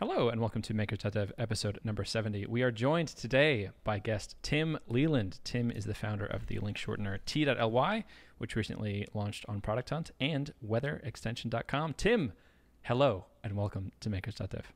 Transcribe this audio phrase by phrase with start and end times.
[0.00, 2.46] Hello and welcome to Makers.dev episode number 70.
[2.46, 5.40] We are joined today by guest Tim Leland.
[5.42, 8.04] Tim is the founder of the link shortener T.ly,
[8.38, 11.94] which recently launched on Product Hunt and weatherextension.com.
[11.94, 12.32] Tim,
[12.82, 14.72] hello and welcome to Makers.dev.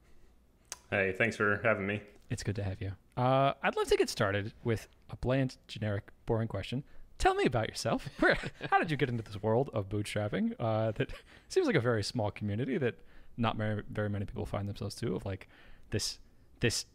[0.90, 2.02] Hey, thanks for having me.
[2.28, 2.90] It's good to have you.
[3.16, 6.82] Uh, I'd love to get started with a bland, generic, boring question.
[7.18, 8.08] Tell me about yourself.
[8.18, 8.36] Where,
[8.72, 10.56] how did you get into this world of bootstrapping?
[10.58, 11.12] Uh, that
[11.48, 12.96] seems like a very small community that
[13.36, 15.48] not very very many people find themselves to of like
[15.90, 16.18] this
[16.60, 16.86] this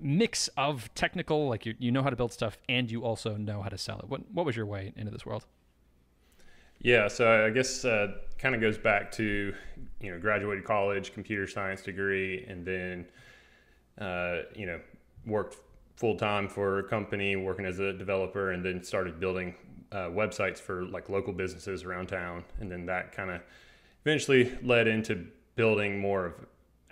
[0.00, 3.62] mix of technical like you, you know how to build stuff and you also know
[3.62, 4.08] how to sell it.
[4.08, 5.46] What what was your way into this world?
[6.80, 8.08] Yeah so i guess uh,
[8.38, 9.54] kind of goes back to
[10.00, 13.06] you know graduated college computer science degree and then
[13.98, 14.80] uh, you know
[15.24, 15.58] worked
[15.94, 19.54] full time for a company working as a developer and then started building
[19.92, 22.44] uh, websites for like local businesses around town.
[22.60, 23.40] And then that kind of
[24.04, 26.34] eventually led into building more of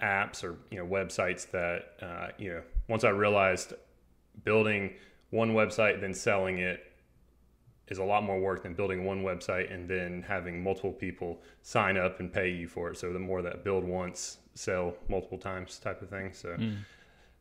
[0.03, 3.75] apps or you know websites that uh, you know once I realized
[4.45, 4.95] building
[5.31, 6.91] one website then selling it
[7.91, 11.97] is a lot more work than building one website and then having multiple people sign
[11.97, 12.97] up and pay you for it.
[12.97, 16.33] So the more that build once, sell multiple times type of thing.
[16.33, 16.79] So mm.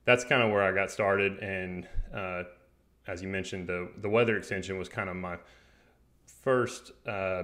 [0.05, 1.37] that's kind of where I got started.
[1.37, 2.43] And uh,
[3.07, 5.37] as you mentioned, the the weather extension was kind of my
[6.41, 7.43] first uh,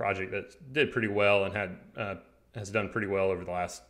[0.00, 2.14] project that did pretty well and had uh,
[2.54, 3.82] has done pretty well over the last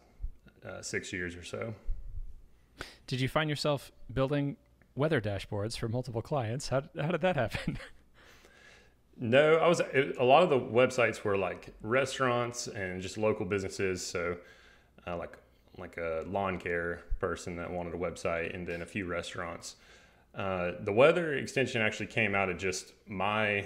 [0.68, 1.72] uh, six years or so.
[3.06, 4.56] Did you find yourself building
[4.96, 6.68] weather dashboards for multiple clients?
[6.68, 7.78] How how did that happen?
[9.16, 13.46] no, I was it, a lot of the websites were like restaurants and just local
[13.46, 14.04] businesses.
[14.04, 14.36] So
[15.06, 15.38] uh, like
[15.78, 19.76] like a lawn care person that wanted a website, and then a few restaurants.
[20.34, 23.64] Uh, the weather extension actually came out of just my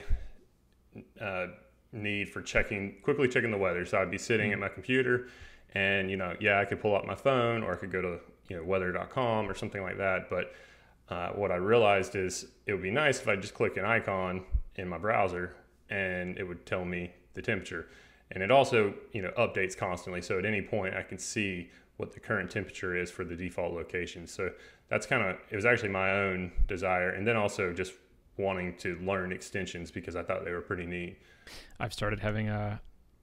[1.20, 1.46] uh,
[1.94, 3.86] need for checking quickly checking the weather.
[3.86, 4.62] So I'd be sitting mm-hmm.
[4.62, 5.28] at my computer
[5.74, 8.18] and you know, yeah, I could pull up my phone or I could go to,
[8.48, 10.28] you know, weather.com or something like that.
[10.28, 10.52] But
[11.08, 14.44] uh, what I realized is it would be nice if I just click an icon
[14.76, 15.54] in my browser
[15.90, 17.88] and it would tell me the temperature.
[18.30, 20.22] And it also, you know, updates constantly.
[20.22, 23.72] So at any point I can see what the current temperature is for the default
[23.72, 24.26] location.
[24.26, 24.50] So
[24.88, 27.92] that's kind of it was actually my own desire and then also just
[28.36, 31.18] wanting to learn extensions because I thought they were pretty neat.
[31.78, 32.80] I've started having a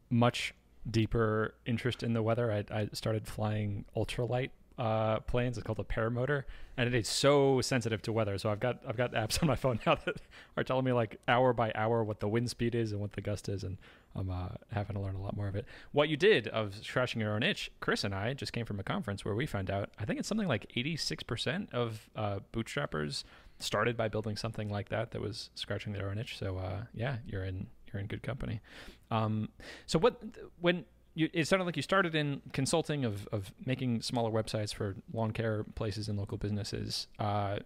[0.09, 0.53] much
[0.89, 2.51] deeper interest in the weather.
[2.51, 5.57] I, I started flying ultralight uh, planes.
[5.57, 6.43] It's called a paramotor,
[6.75, 8.37] and it is so sensitive to weather.
[8.39, 10.15] So I've got I've got apps on my phone now that
[10.57, 13.21] are telling me like hour by hour what the wind speed is and what the
[13.21, 13.77] gust is, and
[14.15, 15.65] I'm uh, having to learn a lot more of it.
[15.91, 18.83] What you did of scratching your own itch, Chris and I just came from a
[18.83, 23.23] conference where we found out I think it's something like 86% of uh, bootstrappers
[23.59, 26.39] started by building something like that that was scratching their own itch.
[26.39, 28.61] So uh, yeah, you're in you're in good company.
[29.09, 29.49] Um,
[29.85, 30.21] so what
[30.59, 34.95] when you, it sounded like you started in consulting of, of making smaller websites for
[35.13, 37.07] lawn care places and local businesses.
[37.19, 37.57] Uh,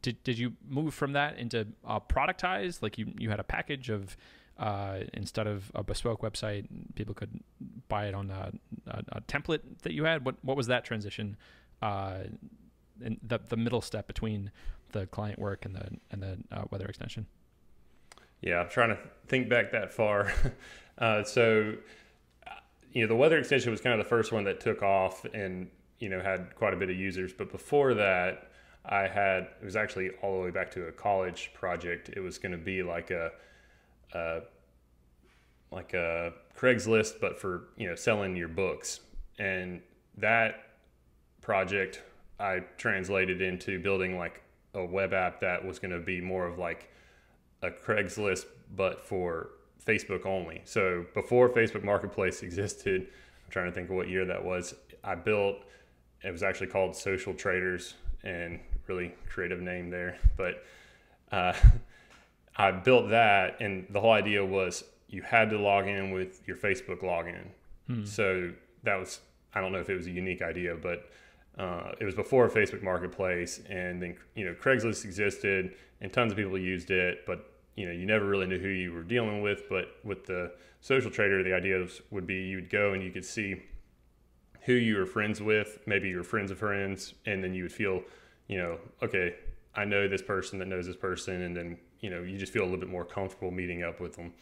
[0.00, 2.82] did, did you move from that into uh, productized?
[2.82, 4.16] Like you, you had a package of,
[4.58, 6.64] uh, instead of a bespoke website,
[6.94, 7.38] people could
[7.88, 8.52] buy it on a,
[8.86, 10.24] a, a template that you had.
[10.24, 11.36] What, what was that transition?
[11.82, 12.20] Uh,
[13.04, 14.50] and the, the middle step between
[14.92, 17.26] the client work and the and the uh, weather extension?
[18.40, 18.98] Yeah, I'm trying to
[19.28, 20.32] think back that far.
[20.98, 21.74] uh, so,
[22.92, 25.68] you know, the weather extension was kind of the first one that took off and
[25.98, 27.32] you know had quite a bit of users.
[27.32, 28.50] But before that,
[28.84, 32.10] I had it was actually all the way back to a college project.
[32.10, 33.32] It was going to be like a,
[34.12, 34.40] a
[35.70, 39.00] like a Craigslist, but for you know selling your books.
[39.38, 39.82] And
[40.18, 40.62] that
[41.42, 42.02] project
[42.38, 44.42] I translated into building like
[44.74, 46.90] a web app that was going to be more of like
[47.62, 49.50] a Craigslist, but for
[49.86, 50.62] Facebook only.
[50.64, 54.74] So before Facebook Marketplace existed, I'm trying to think of what year that was.
[55.04, 55.56] I built.
[56.22, 57.94] It was actually called Social Traders,
[58.24, 60.18] and really creative name there.
[60.36, 60.64] But
[61.30, 61.52] uh,
[62.56, 66.56] I built that, and the whole idea was you had to log in with your
[66.56, 67.44] Facebook login.
[67.86, 68.04] Hmm.
[68.04, 68.52] So
[68.82, 69.20] that was
[69.54, 71.10] I don't know if it was a unique idea, but
[71.58, 76.38] uh, it was before Facebook Marketplace, and then you know Craigslist existed, and tons of
[76.38, 79.68] people used it, but you know you never really knew who you were dealing with.
[79.68, 83.24] But with the social trader, the idea would be you would go and you could
[83.24, 83.62] see
[84.62, 88.02] who you were friends with, maybe your friends of friends, and then you would feel,
[88.48, 89.36] you know, okay,
[89.76, 92.62] I know this person that knows this person, and then you know you just feel
[92.62, 94.32] a little bit more comfortable meeting up with them.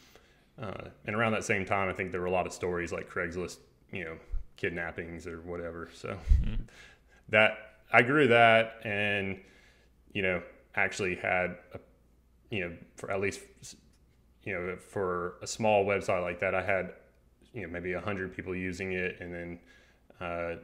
[0.61, 3.09] Uh, and around that same time, I think there were a lot of stories like
[3.09, 3.57] Craigslist,
[3.91, 4.17] you know,
[4.57, 5.89] kidnappings or whatever.
[5.93, 6.17] So.
[6.41, 6.63] Mm-hmm
[7.29, 7.57] that
[7.91, 9.39] I grew that and
[10.13, 10.41] you know
[10.75, 11.79] actually had a,
[12.49, 13.41] you know for at least
[14.43, 16.93] you know for a small website like that I had
[17.53, 19.59] you know maybe a hundred people using it and then
[20.19, 20.55] uh,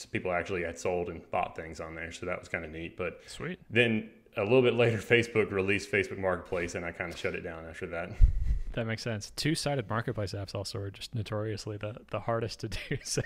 [0.00, 2.10] some people actually had sold and bought things on there.
[2.10, 2.96] So that was kind of neat.
[2.96, 3.58] But Sweet.
[3.68, 7.42] then a little bit later, Facebook released Facebook Marketplace, and I kind of shut it
[7.42, 8.10] down after that.
[8.74, 9.32] That makes sense.
[9.34, 12.98] Two-sided marketplace apps also are just notoriously the, the hardest to do.
[13.02, 13.20] So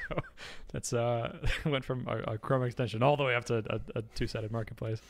[0.72, 1.36] that's uh
[1.66, 5.02] went from a, a Chrome extension all the way up to a, a two-sided marketplace.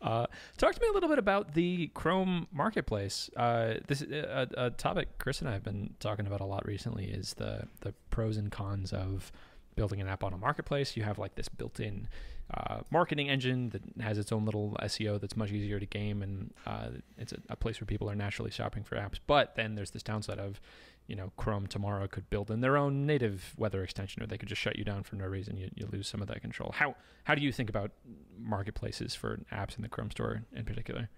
[0.00, 3.30] Uh, talk to me a little bit about the Chrome marketplace.
[3.36, 7.06] Uh, this a, a topic Chris and I have been talking about a lot recently
[7.06, 9.32] is the the pros and cons of
[9.74, 10.96] building an app on a marketplace.
[10.96, 12.08] You have like this built-in
[12.52, 16.52] uh, marketing engine that has its own little SEO that's much easier to game, and
[16.66, 19.18] uh, it's a, a, place where people are naturally shopping for apps.
[19.26, 20.60] But then there's this downside of,
[21.08, 24.48] you know, Chrome tomorrow could build in their own native weather extension, or they could
[24.48, 25.56] just shut you down for no reason.
[25.56, 26.70] You, you lose some of that control.
[26.72, 26.94] How
[27.24, 27.90] how do you think about
[28.38, 31.08] marketplaces for apps in the Chrome store in particular?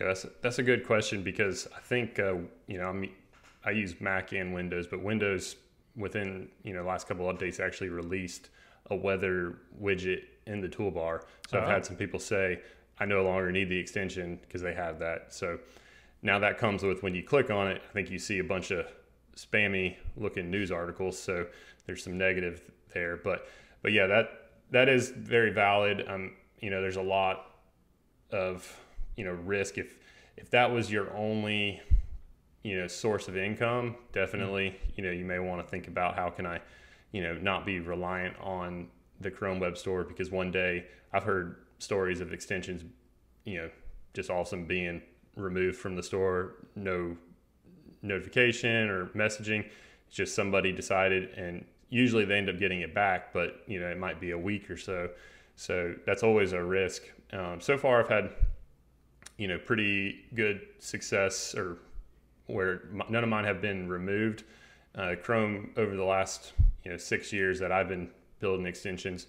[0.00, 2.36] Yeah, that's a, that's a good question because I think uh,
[2.68, 3.10] you know I'm,
[3.64, 5.56] I use Mac and Windows, but Windows
[5.96, 8.50] within you know last couple of updates actually released
[8.90, 11.22] a weather widget in the toolbar.
[11.48, 11.66] So uh-huh.
[11.66, 12.60] I've had some people say,
[12.98, 15.34] I no longer need the extension because they have that.
[15.34, 15.58] So
[16.24, 18.72] now that comes with when you click on it, I think you see a bunch
[18.72, 18.86] of
[19.36, 21.18] spammy looking news articles.
[21.18, 21.46] So
[21.86, 23.16] there's some negative there.
[23.16, 23.46] But
[23.82, 24.30] but yeah, that
[24.72, 26.04] that is very valid.
[26.08, 27.50] Um, you know, there's a lot
[28.32, 28.80] of
[29.16, 29.94] you know risk if
[30.36, 31.80] if that was your only
[32.64, 33.94] you know source of income.
[34.12, 36.60] Definitely, you know, you may want to think about how can I
[37.14, 38.88] you know, not be reliant on
[39.20, 42.82] the Chrome Web Store because one day I've heard stories of extensions,
[43.44, 43.70] you know,
[44.14, 45.00] just awesome being
[45.36, 47.16] removed from the store, no
[48.02, 49.64] notification or messaging.
[50.06, 53.86] It's just somebody decided, and usually they end up getting it back, but you know,
[53.86, 55.10] it might be a week or so.
[55.56, 57.02] So that's always a risk.
[57.32, 58.30] Um, so far, I've had,
[59.38, 61.78] you know, pretty good success, or
[62.46, 64.44] where none of mine have been removed.
[64.94, 66.52] Uh, Chrome over the last
[66.84, 69.26] you know six years that I've been building extensions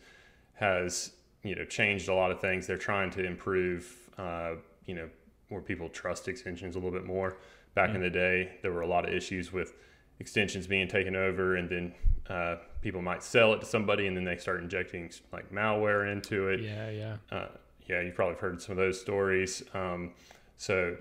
[0.53, 1.11] has
[1.43, 2.67] you know changed a lot of things.
[2.67, 4.55] They're trying to improve uh,
[4.85, 5.09] you know
[5.49, 7.37] where people trust extensions a little bit more.
[7.73, 7.97] Back mm-hmm.
[7.97, 9.73] in the day, there were a lot of issues with
[10.19, 11.93] extensions being taken over, and then
[12.29, 16.47] uh, people might sell it to somebody, and then they start injecting like malware into
[16.47, 16.61] it.
[16.61, 17.47] Yeah, yeah, uh,
[17.85, 18.01] yeah.
[18.01, 19.63] You've probably heard some of those stories.
[19.73, 20.11] Um,
[20.57, 20.95] so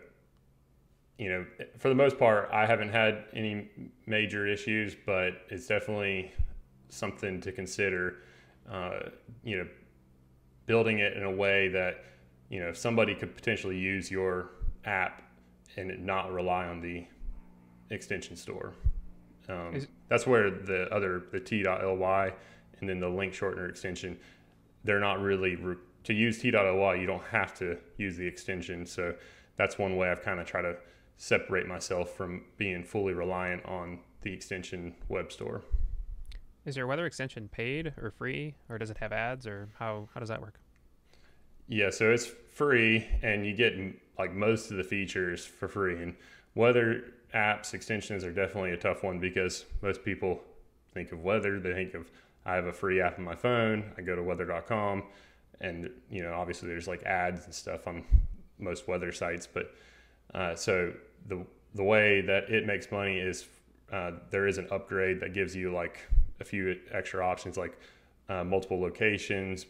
[1.19, 1.47] you know,
[1.79, 3.69] for the most part, I haven't had any
[4.07, 6.33] major issues, but it's definitely
[6.89, 8.17] something to consider.
[8.71, 9.11] Uh,
[9.45, 9.67] you know,
[10.67, 12.05] building it in a way that
[12.49, 14.51] you know if somebody could potentially use your
[14.85, 15.23] app
[15.77, 17.05] and not rely on the
[17.91, 18.73] extension store.
[19.49, 22.33] Um, Is, that's where the other the t.ly
[22.81, 24.19] and then the link shortener extension,
[24.85, 26.95] they're not really re- to use t.ly.
[26.95, 29.15] You don't have to use the extension, so
[29.57, 30.77] that's one way I've kind of tried to
[31.17, 35.63] separate myself from being fully reliant on the extension web store.
[36.65, 40.21] Is your weather extension paid or free, or does it have ads, or how how
[40.21, 40.59] does that work?
[41.69, 43.75] Yeah, so it's free, and you get
[44.19, 46.03] like most of the features for free.
[46.03, 46.15] And
[46.55, 50.41] weather apps extensions are definitely a tough one because most people
[50.93, 51.59] think of weather.
[51.59, 52.11] They think of
[52.47, 53.93] I have a free app on my phone.
[53.97, 55.05] I go to weather.com,
[55.61, 58.05] and you know obviously there's like ads and stuff on
[58.59, 59.75] most weather sites, but
[60.35, 60.93] uh, so
[61.27, 61.45] the
[61.75, 63.47] the way that it makes money is
[63.93, 65.99] uh, there is an upgrade that gives you like
[66.41, 67.79] a few extra options like
[68.29, 69.67] uh, multiple locations,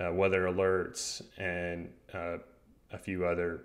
[0.00, 2.38] uh, weather alerts, and uh,
[2.92, 3.62] a few other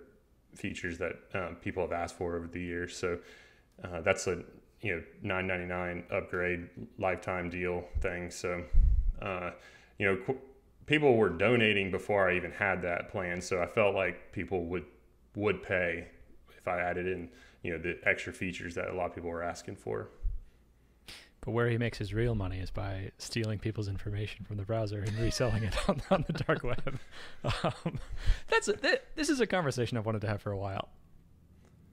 [0.54, 2.96] features that um, people have asked for over the years.
[2.96, 3.18] So
[3.84, 4.42] uh, that's a
[4.80, 6.68] you know 9.99 upgrade
[6.98, 8.30] lifetime deal thing.
[8.30, 8.64] So
[9.98, 10.16] you know.
[10.24, 10.38] Qu-
[10.86, 14.84] people were donating before I even had that plan, so I felt like people would
[15.34, 16.08] would pay
[16.58, 17.28] if I added in,
[17.62, 20.10] you know, the extra features that a lot of people were asking for.
[21.44, 25.00] But where he makes his real money is by stealing people's information from the browser
[25.00, 26.98] and reselling it on, on the dark web.
[27.64, 27.98] Um,
[28.48, 30.88] that's a, th- this is a conversation I've wanted to have for a while.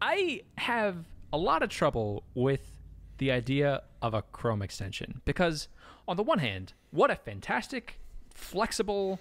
[0.02, 0.98] I have
[1.34, 2.80] a lot of trouble with
[3.18, 5.68] the idea of a Chrome extension because,
[6.08, 8.00] on the one hand, what a fantastic,
[8.34, 9.20] flexible,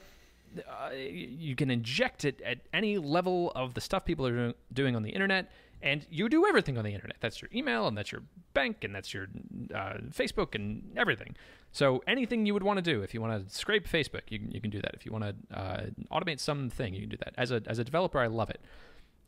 [0.59, 5.03] uh, you can inject it at any level of the stuff people are doing on
[5.03, 5.51] the internet
[5.83, 7.17] and you do everything on the internet.
[7.21, 8.23] That's your email and that's your
[8.55, 9.29] bank and that's your
[9.75, 11.37] uh, facebook and everything.
[11.73, 14.61] So anything you would want to do if you want to scrape facebook you, you
[14.61, 14.95] can do that.
[14.95, 15.81] If you want to uh,
[16.11, 17.35] automate something you can do that.
[17.37, 18.61] As a, as a developer i love it.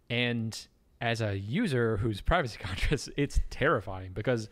[0.08, 0.58] And
[1.00, 4.48] as a user who's privacy conscious it's terrifying because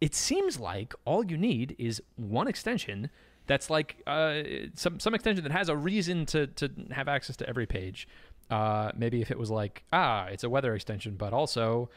[0.00, 3.10] it seems like all you need is one extension
[3.46, 4.42] that's like uh,
[4.74, 8.08] some some extension that has a reason to to have access to every page.
[8.50, 11.90] Uh, maybe if it was like ah, it's a weather extension, but also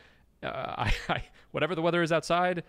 [0.44, 2.64] uh, I, I, whatever the weather is outside,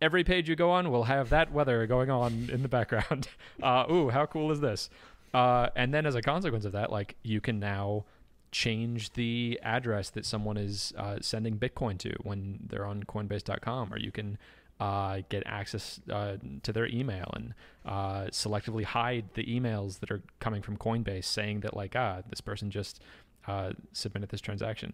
[0.00, 3.28] every page you go on will have that weather going on in the background.
[3.62, 4.90] Uh, ooh, how cool is this?
[5.32, 8.04] Uh, and then as a consequence of that, like you can now
[8.52, 13.98] change the address that someone is uh, sending Bitcoin to when they're on Coinbase.com, or
[13.98, 14.38] you can
[14.78, 17.54] uh, get access uh, to their email and
[17.86, 22.42] uh, selectively hide the emails that are coming from Coinbase saying that like ah this
[22.42, 23.00] person just
[23.46, 24.92] uh, submitted this transaction.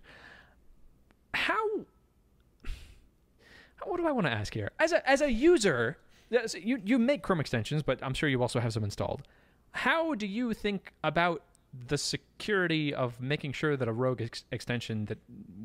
[1.34, 1.56] How?
[3.84, 4.70] What do I want to ask here?
[4.78, 5.98] As a as a user,
[6.54, 9.22] you you make Chrome extensions, but I'm sure you also have some installed.
[9.72, 11.42] How do you think about
[11.88, 15.18] the security of making sure that a rogue ex- extension that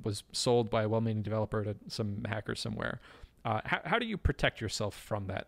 [0.04, 3.02] was sold by a well-meaning developer to some hacker somewhere
[3.48, 5.48] uh, how, how do you protect yourself from that?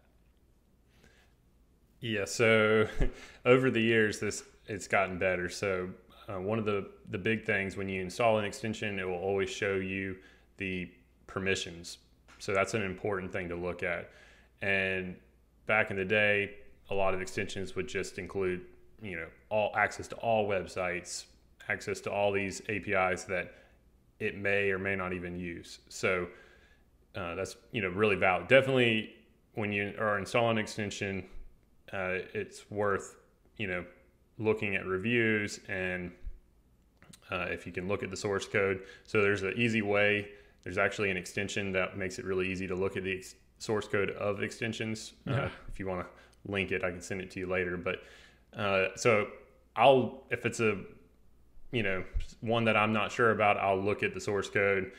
[2.00, 2.88] Yeah, so
[3.46, 5.50] over the years, this it's gotten better.
[5.50, 5.89] So
[6.29, 9.50] uh, one of the the big things when you install an extension, it will always
[9.50, 10.15] show you
[10.57, 10.89] the
[11.27, 11.98] permissions.
[12.38, 14.12] So that's an important thing to look at.
[14.62, 15.15] And
[15.65, 16.51] back in the day,
[16.89, 18.62] a lot of extensions would just include,
[19.01, 21.25] you know, all access to all websites,
[21.67, 23.53] access to all these APIs that
[24.19, 25.79] it may or may not even use.
[25.89, 26.27] So
[27.15, 28.48] uh, that's you know really valid.
[28.48, 29.15] Definitely,
[29.55, 31.25] when you are installing an extension,
[31.91, 33.15] uh, it's worth
[33.57, 33.86] you know
[34.39, 36.12] looking at reviews and
[37.29, 38.81] uh, if you can look at the source code.
[39.03, 40.29] So there's an easy way.
[40.63, 43.88] There's actually an extension that makes it really easy to look at the ex- source
[43.88, 45.13] code of extensions.
[45.27, 47.77] Uh, if you want to link it, I can send it to you later.
[47.77, 48.01] But
[48.58, 49.27] uh, so
[49.75, 50.79] I'll if it's a
[51.72, 52.03] you know
[52.41, 54.91] one that I'm not sure about, I'll look at the source code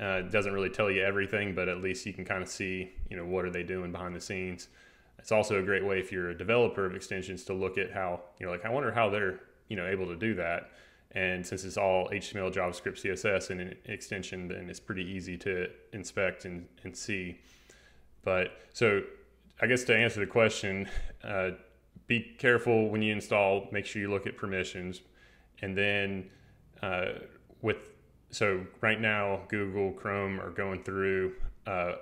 [0.00, 2.92] uh, it doesn't really tell you everything, but at least you can kind of see,
[3.08, 4.68] you know, what are they doing behind the scenes.
[5.24, 8.20] It's also a great way if you're a developer of extensions to look at how,
[8.38, 10.72] you know, like I wonder how they're, you know, able to do that.
[11.12, 15.70] And since it's all HTML, JavaScript, CSS, and an extension, then it's pretty easy to
[15.94, 17.38] inspect and, and see.
[18.22, 19.00] But so
[19.62, 20.90] I guess to answer the question,
[21.26, 21.52] uh,
[22.06, 25.00] be careful when you install, make sure you look at permissions.
[25.62, 26.28] And then
[26.82, 27.12] uh,
[27.62, 27.78] with
[28.30, 31.32] so right now Google Chrome are going through
[31.66, 31.92] uh,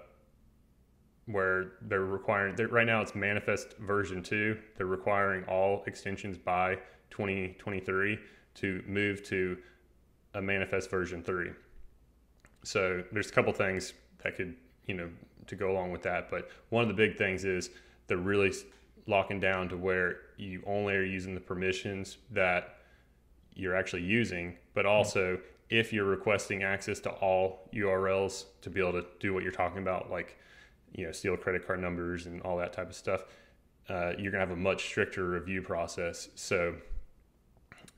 [1.26, 6.76] where they're requiring they're, right now it's manifest version 2 they're requiring all extensions by
[7.10, 8.18] 2023
[8.54, 9.56] to move to
[10.34, 11.50] a manifest version 3
[12.64, 14.54] so there's a couple things that could
[14.86, 15.08] you know
[15.46, 17.70] to go along with that but one of the big things is
[18.08, 18.52] they're really
[19.06, 22.78] locking down to where you only are using the permissions that
[23.54, 24.94] you're actually using but mm-hmm.
[24.94, 25.38] also
[25.72, 29.78] if you're requesting access to all URLs to be able to do what you're talking
[29.80, 30.36] about, like
[30.94, 33.24] you know, steal credit card numbers and all that type of stuff,
[33.88, 36.28] uh, you're gonna have a much stricter review process.
[36.34, 36.74] So,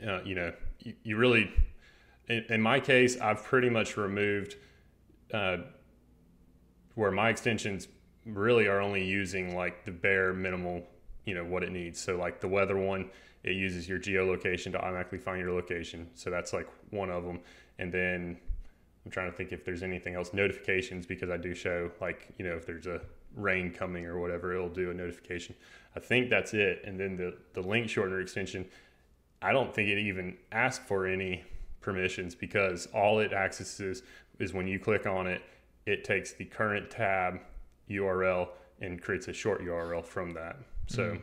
[0.06, 1.52] uh, you know, you, you really,
[2.28, 4.56] in, in, my case, I've pretty much removed
[5.32, 5.58] uh,
[6.94, 7.88] where my extensions
[8.24, 10.86] really are only using like the bare minimal,
[11.24, 12.00] you know, what it needs.
[12.00, 13.10] So, like the weather one,
[13.42, 16.08] it uses your geolocation to automatically find your location.
[16.14, 17.40] So that's like one of them
[17.78, 18.38] and then
[19.04, 22.46] I'm trying to think if there's anything else notifications because I do show like you
[22.46, 23.00] know if there's a
[23.36, 25.54] rain coming or whatever it'll do a notification.
[25.96, 26.82] I think that's it.
[26.84, 28.66] And then the the link shortener extension,
[29.42, 31.44] I don't think it even asks for any
[31.80, 34.02] permissions because all it accesses
[34.38, 35.42] is when you click on it,
[35.86, 37.40] it takes the current tab
[37.90, 38.48] URL
[38.80, 40.56] and creates a short URL from that.
[40.86, 41.16] So, mm-hmm.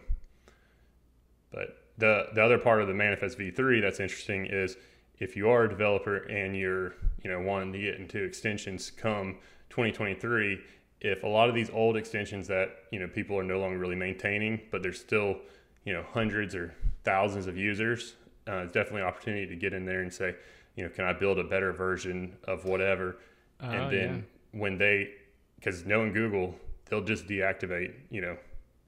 [1.51, 4.77] but the the other part of the manifest v3 that's interesting is
[5.21, 9.37] if you are a developer and you're you know wanting to get into extensions come
[9.69, 10.59] 2023
[10.99, 13.95] if a lot of these old extensions that you know people are no longer really
[13.95, 15.37] maintaining but there's still
[15.85, 16.73] you know hundreds or
[17.03, 18.15] thousands of users
[18.49, 20.35] uh, it's definitely an opportunity to get in there and say
[20.75, 23.17] you know can i build a better version of whatever
[23.63, 24.59] uh, and then yeah.
[24.59, 25.11] when they
[25.55, 26.55] because knowing google
[26.89, 28.35] they'll just deactivate you know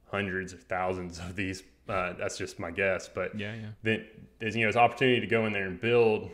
[0.09, 3.67] hundreds of thousands of these uh, that's just my guess, but yeah, yeah.
[3.81, 4.05] Then
[4.43, 6.29] there's you know it's opportunity to go in there and build,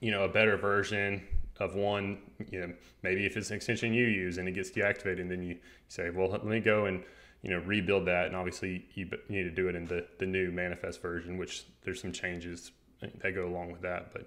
[0.00, 1.22] you know, a better version
[1.60, 2.18] of one.
[2.50, 5.42] You know, maybe if it's an extension you use and it gets deactivated, and then
[5.42, 7.04] you say, well, let me go and
[7.42, 10.50] you know rebuild that, and obviously you need to do it in the the new
[10.50, 14.26] manifest version, which there's some changes that go along with that, but.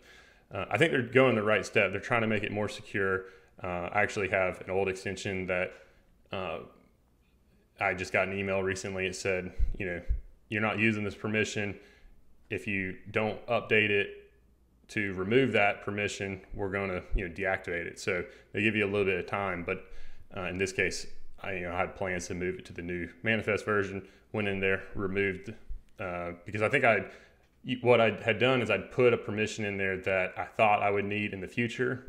[0.54, 1.92] Uh, I think they're going the right step.
[1.92, 3.24] They're trying to make it more secure.
[3.64, 5.74] Uh, I actually have an old extension that
[6.32, 6.60] uh,
[7.82, 9.08] I just got an email recently.
[9.08, 10.02] It said, you know,
[10.50, 11.76] you're not using this permission.
[12.50, 14.32] If you don't update it
[14.90, 18.00] to remove that permission, we're going to, you know, deactivate it.
[18.00, 18.24] So
[18.54, 19.64] they give you a little bit of time.
[19.64, 19.86] But
[20.36, 21.08] uh, in this case,
[21.42, 24.08] I, you know, I had plans to move it to the new manifest version.
[24.32, 25.54] Went in there, removed
[26.00, 27.06] uh, because I think I,
[27.82, 30.92] what I had done is I'd put a permission in there that I thought I
[30.92, 32.04] would need in the future,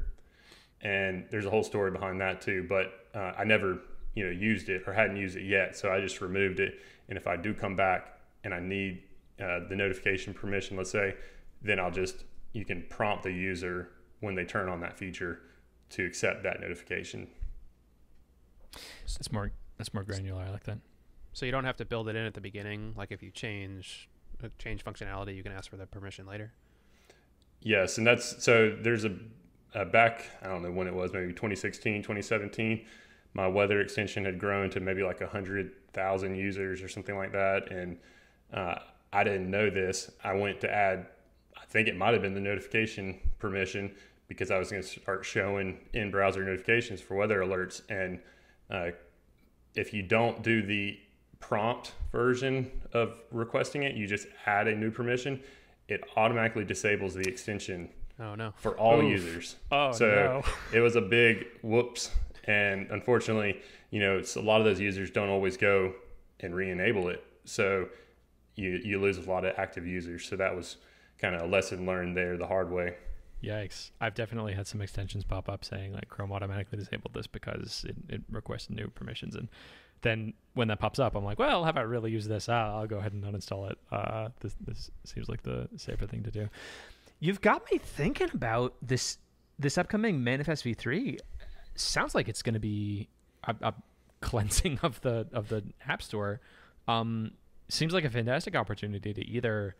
[0.82, 2.66] and there's a whole story behind that too.
[2.68, 3.78] But uh, I never
[4.14, 5.76] you know used it or hadn't used it yet.
[5.76, 6.80] So I just removed it.
[7.08, 9.02] And if I do come back and I need
[9.40, 11.14] uh, the notification permission, let's say,
[11.62, 13.90] then I'll just you can prompt the user
[14.20, 15.40] when they turn on that feature
[15.90, 17.28] to accept that notification.
[18.72, 20.42] That's more that's more granular.
[20.42, 20.78] I like that.
[21.32, 22.94] So you don't have to build it in at the beginning.
[22.96, 24.08] Like if you change
[24.42, 26.52] uh, change functionality, you can ask for the permission later.
[27.60, 29.14] Yes, and that's so there's a,
[29.74, 32.84] a back I don't know when it was maybe 2016 2017
[33.34, 37.32] my weather extension had grown to maybe like a hundred thousand users or something like
[37.32, 37.98] that and
[38.52, 38.76] uh,
[39.16, 41.06] I didn't know this I went to add
[41.56, 43.94] I think it might have been the notification permission
[44.28, 48.20] because I was going to start showing in browser notifications for weather alerts and
[48.70, 48.90] uh,
[49.74, 50.98] if you don't do the
[51.40, 55.40] prompt version of requesting it you just add a new permission
[55.88, 58.52] it automatically disables the extension Oh no.
[58.56, 59.10] for all Oof.
[59.10, 59.56] users.
[59.70, 60.42] Oh so no.
[60.72, 62.10] it was a big whoops.
[62.44, 65.94] And unfortunately, you know, it's a lot of those users don't always go
[66.40, 67.22] and re-enable it.
[67.44, 67.88] So
[68.56, 70.26] you you lose a lot of active users.
[70.26, 70.76] So that was
[71.18, 72.96] kind of a lesson learned there the hard way.
[73.42, 73.90] Yikes!
[74.00, 77.96] I've definitely had some extensions pop up saying like Chrome automatically disabled this because it,
[78.08, 79.48] it requested new permissions, and
[80.02, 82.48] then when that pops up, I'm like, well, have I really used this?
[82.48, 83.78] Ah, I'll go ahead and uninstall it.
[83.92, 86.48] Uh, this this seems like the safer thing to do.
[87.20, 89.18] You've got me thinking about this
[89.58, 91.18] this upcoming Manifest V3.
[91.74, 93.08] Sounds like it's going to be
[93.44, 93.74] a, a
[94.20, 96.40] cleansing of the of the App Store.
[96.88, 97.32] Um,
[97.68, 99.74] seems like a fantastic opportunity to either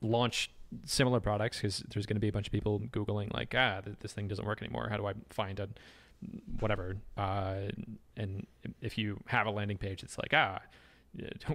[0.00, 0.50] launch
[0.84, 4.12] similar products because there's going to be a bunch of people googling like ah this
[4.12, 4.88] thing doesn't work anymore.
[4.90, 5.68] How do i find a
[6.60, 7.68] whatever uh,
[8.16, 8.46] and
[8.80, 10.60] if you have a landing page it's like ah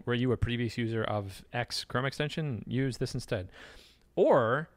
[0.06, 2.64] were you a previous user of x chrome extension?
[2.68, 3.50] Use this instead.
[4.16, 4.70] Or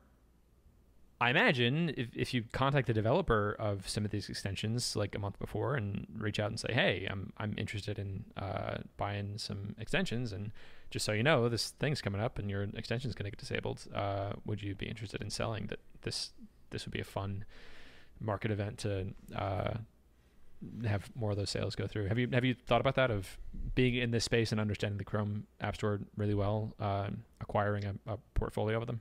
[1.25, 5.19] I imagine if, if you contact the developer of some of these extensions like a
[5.19, 9.75] month before and reach out and say, "Hey, I'm I'm interested in uh, buying some
[9.79, 10.53] extensions, and
[10.91, 13.41] just so you know, this thing's coming up and your extension is going to get
[13.41, 13.87] disabled.
[13.95, 15.79] Uh, would you be interested in selling that?
[16.03, 16.33] This
[16.69, 17.47] this would be a fun
[18.21, 19.75] market event to uh,
[20.87, 22.05] have more of those sales go through.
[22.09, 23.39] Have you have you thought about that of
[23.75, 27.09] being in this space and understanding the Chrome App Store really well, uh,
[27.41, 29.01] acquiring a, a portfolio of them?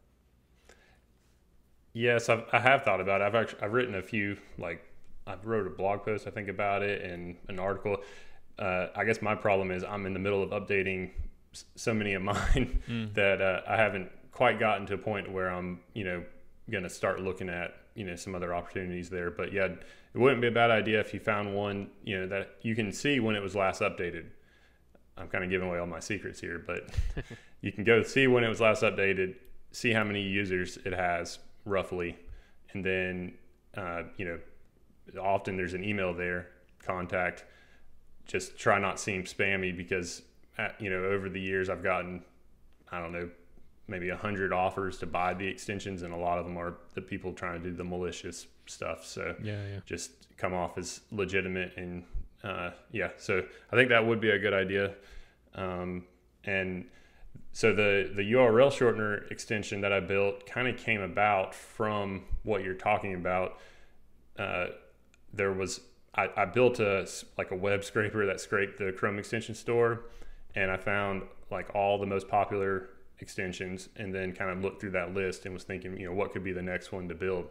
[1.94, 3.26] Yes, I've, I have thought about it.
[3.26, 4.84] I've actually I've written a few like
[5.28, 7.98] I wrote a blog post I think about it and an article.
[8.60, 11.12] Uh, I guess my problem is I'm in the middle of updating
[11.54, 13.14] s- so many of mine Mm.
[13.14, 16.24] that uh, I haven't quite gotten to a point where I'm you know
[16.70, 19.30] going to start looking at you know some other opportunities there.
[19.30, 22.56] But yeah, it wouldn't be a bad idea if you found one you know that
[22.64, 24.26] you can see when it was last updated.
[25.16, 26.90] I'm kind of giving away all my secrets here, but
[27.62, 29.36] you can go see when it was last updated,
[29.72, 32.18] see how many users it has roughly,
[32.74, 33.34] and then
[33.76, 34.40] uh, you know
[35.22, 36.48] often there's an email there
[36.84, 37.46] contact.
[38.26, 40.22] Just try not seem spammy because
[40.58, 42.24] uh, you know over the years I've gotten
[42.92, 43.30] I don't know
[43.88, 47.02] maybe a hundred offers to buy the extensions, and a lot of them are the
[47.02, 49.06] people trying to do the malicious stuff.
[49.06, 49.80] So Yeah, yeah.
[49.86, 52.04] just come off as legitimate and
[52.44, 54.94] uh, yeah so i think that would be a good idea
[55.56, 56.04] um,
[56.44, 56.86] and
[57.54, 62.64] so the the url shortener extension that i built kind of came about from what
[62.64, 63.60] you're talking about
[64.38, 64.68] uh,
[65.32, 65.82] there was
[66.16, 70.06] I, I built a like a web scraper that scraped the chrome extension store
[70.56, 72.90] and i found like all the most popular
[73.20, 76.34] extensions and then kind of looked through that list and was thinking you know what
[76.34, 77.48] could be the next one to build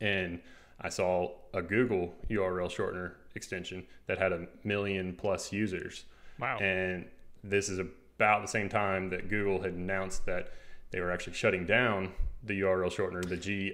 [0.00, 0.40] and
[0.80, 6.04] I saw a Google URL shortener extension that had a million plus users.
[6.38, 6.58] Wow.
[6.58, 7.06] And
[7.44, 7.78] this is
[8.20, 10.52] about the same time that Google had announced that
[10.90, 13.72] they were actually shutting down the URL shortener, the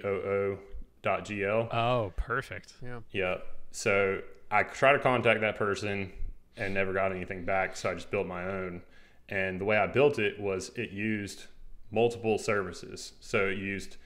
[1.03, 1.73] GOO.gl.
[1.73, 2.73] Oh, perfect.
[2.81, 2.99] Yeah.
[3.11, 3.37] Yeah.
[3.71, 6.13] So I tried to contact that person
[6.55, 7.75] and never got anything back.
[7.75, 8.83] So I just built my own.
[9.27, 11.47] And the way I built it was it used
[11.91, 13.13] multiple services.
[13.19, 13.97] So it used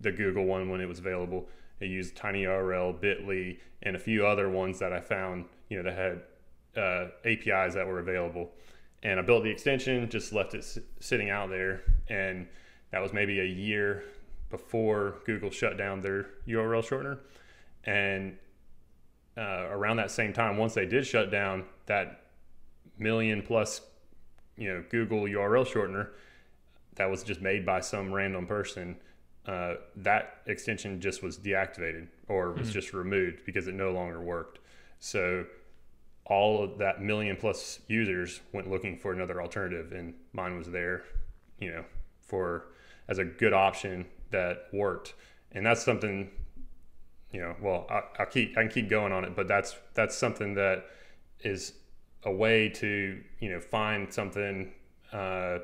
[0.00, 1.46] the Google one when it was available.
[1.78, 5.94] It used TinyURL, Bitly, and a few other ones that I found, you know, that
[5.94, 8.52] had uh, APIs that were available.
[9.02, 12.46] And I built the extension, just left it s- sitting out there, and
[12.90, 14.04] that was maybe a year
[14.50, 17.18] before Google shut down their URL shortener.
[17.84, 18.36] And
[19.38, 22.24] uh, around that same time, once they did shut down that
[22.98, 23.80] million plus,
[24.56, 26.08] you know, Google URL shortener
[26.96, 28.96] that was just made by some random person,
[29.46, 34.58] uh, that extension just was deactivated or was just removed because it no longer worked.
[34.98, 35.46] So
[36.26, 41.04] all of that million plus users went looking for another alternative, and mine was there,
[41.58, 41.84] you know,
[42.20, 42.66] for
[43.08, 45.14] as a good option that worked.
[45.52, 46.30] And that's something,
[47.32, 50.16] you know, well, I, I'll keep I can keep going on it, but that's that's
[50.16, 50.84] something that
[51.40, 51.74] is
[52.24, 54.72] a way to you know find something
[55.12, 55.58] uh,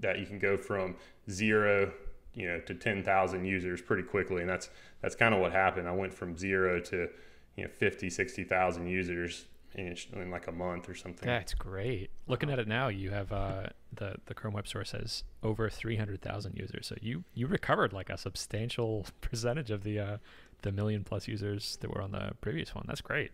[0.00, 0.96] that you can go from
[1.30, 1.92] zero
[2.34, 5.92] you know to 10,000 users pretty quickly and that's that's kind of what happened I
[5.92, 7.08] went from zero to
[7.56, 12.10] you know 50 60,000 users in, in like a month or something That's great.
[12.26, 15.96] Looking at it now, you have uh, the the Chrome Web Store has over three
[15.96, 16.86] hundred thousand users.
[16.86, 20.16] So you you recovered like a substantial percentage of the uh,
[20.62, 22.84] the million plus users that were on the previous one.
[22.88, 23.30] That's great.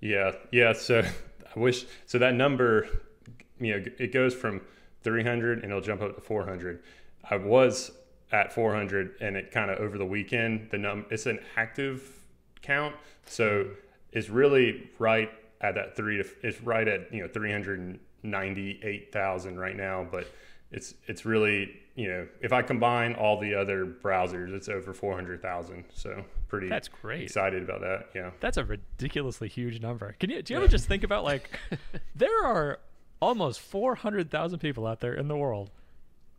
[0.00, 0.74] Yeah, yeah.
[0.74, 1.02] So
[1.56, 2.86] I wish so that number,
[3.58, 4.60] you know, it goes from
[5.02, 6.82] 300 and it'll jump up to 400.
[7.28, 7.90] I was
[8.32, 12.26] at 400 and it kind of over the weekend the num it's an active
[12.60, 13.68] count, so
[14.12, 15.30] it's really right
[15.64, 20.26] at that three to it's right at you know 398,000 right now, but
[20.70, 25.84] it's it's really you know if I combine all the other browsers, it's over 400,000.
[25.94, 27.22] So pretty That's great.
[27.22, 28.08] excited about that.
[28.14, 28.30] Yeah.
[28.40, 30.14] That's a ridiculously huge number.
[30.18, 31.58] Can you do you ever just think about like
[32.14, 32.80] there are
[33.20, 35.70] almost 400,000 people out there in the world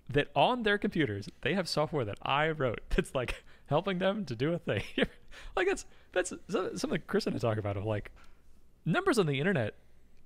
[0.09, 4.35] that on their computers they have software that I wrote that's like helping them to
[4.35, 4.83] do a thing.
[5.55, 8.11] like that's that's so- something Chris and I talk about of like
[8.85, 9.75] numbers on the internet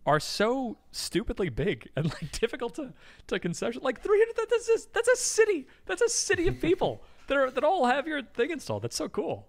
[0.05, 2.93] are so stupidly big and like difficult to
[3.27, 3.83] to conceptualize.
[3.83, 5.67] Like 300 that- that's just, that's a city.
[5.85, 8.83] That's a city of people that are that all have your thing installed.
[8.83, 9.47] That's so cool.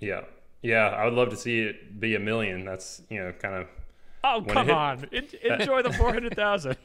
[0.00, 0.22] Yeah.
[0.62, 2.64] Yeah, I would love to see it be a million.
[2.64, 3.68] That's, you know, kind of
[4.26, 5.06] Oh come on!
[5.12, 5.28] En-
[5.60, 6.78] enjoy the four hundred thousand.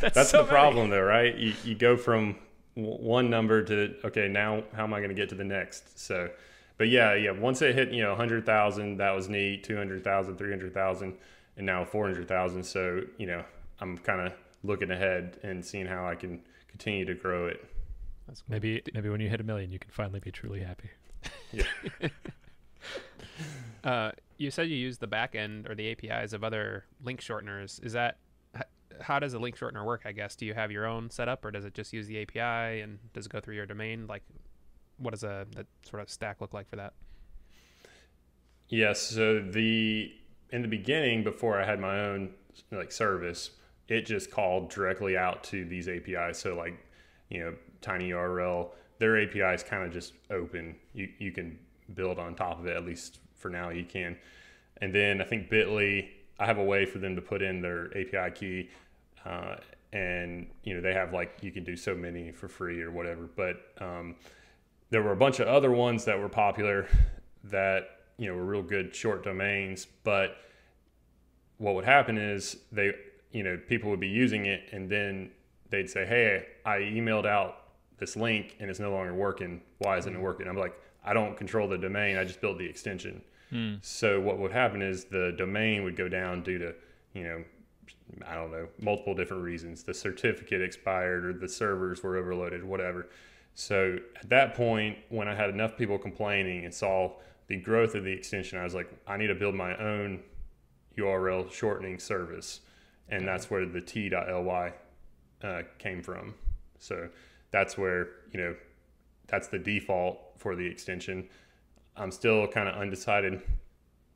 [0.00, 0.54] That's, That's so the many.
[0.54, 1.34] problem though, right?
[1.36, 2.36] You, you go from
[2.76, 5.98] w- one number to okay, now how am I going to get to the next?
[5.98, 6.30] So,
[6.82, 11.14] but yeah, yeah, once it hit, you know, 100,000, that was neat, 200,000, 300,000
[11.56, 12.64] and now 400,000.
[12.64, 13.44] So, you know,
[13.78, 14.32] I'm kind of
[14.64, 17.64] looking ahead and seeing how I can continue to grow it.
[18.26, 18.50] That's cool.
[18.50, 20.90] Maybe maybe when you hit a million, you can finally be truly happy.
[23.84, 27.84] Uh, you said you use the back end or the APIs of other link shorteners.
[27.84, 28.18] Is that
[29.00, 30.02] how does a link shortener work?
[30.04, 32.80] I guess do you have your own setup, or does it just use the API
[32.80, 34.06] and does it go through your domain?
[34.06, 34.22] Like,
[35.02, 36.94] what does a that sort of stack look like for that?
[38.68, 39.00] Yes.
[39.02, 40.12] So the
[40.50, 42.30] in the beginning, before I had my own
[42.70, 43.50] like service,
[43.88, 46.38] it just called directly out to these APIs.
[46.38, 46.74] So like,
[47.28, 50.76] you know, TinyURL, their API is kind of just open.
[50.94, 51.58] You you can
[51.94, 52.76] build on top of it.
[52.76, 54.16] At least for now, you can.
[54.80, 57.86] And then I think Bitly, I have a way for them to put in their
[57.96, 58.70] API key,
[59.24, 59.56] uh,
[59.92, 63.28] and you know they have like you can do so many for free or whatever.
[63.36, 64.16] But um,
[64.92, 66.86] there were a bunch of other ones that were popular
[67.44, 70.36] that you know were real good short domains but
[71.58, 72.92] what would happen is they
[73.32, 75.30] you know people would be using it and then
[75.70, 77.62] they'd say hey i emailed out
[78.02, 79.60] this link and it's no longer working.
[79.78, 80.22] Why isn't it hmm.
[80.22, 80.48] working?
[80.48, 80.74] I'm like
[81.04, 82.16] i don't control the domain.
[82.16, 83.22] I just built the extension.
[83.50, 83.74] Hmm.
[83.80, 86.74] So what would happen is the domain would go down due to
[87.14, 87.44] you know
[88.26, 89.84] i don't know multiple different reasons.
[89.84, 93.08] The certificate expired or the servers were overloaded whatever
[93.54, 97.12] so at that point, when I had enough people complaining and saw
[97.48, 100.20] the growth of the extension, I was like, I need to build my own
[100.96, 102.60] URL shortening service.
[103.08, 104.72] And that's where the t.ly
[105.42, 106.34] uh, came from.
[106.78, 107.08] So
[107.50, 108.56] that's where, you know,
[109.26, 111.28] that's the default for the extension.
[111.96, 113.42] I'm still kind of undecided.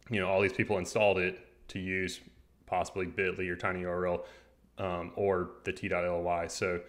[0.09, 2.20] You know, all these people installed it to use
[2.64, 4.25] possibly Bitly or TinyURL
[4.79, 6.46] um, or the t.ly.
[6.46, 6.81] So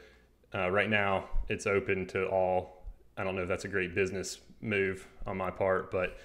[0.54, 2.84] uh, right now, it's open to all.
[3.18, 6.18] I don't know if that's a great business move on my part, but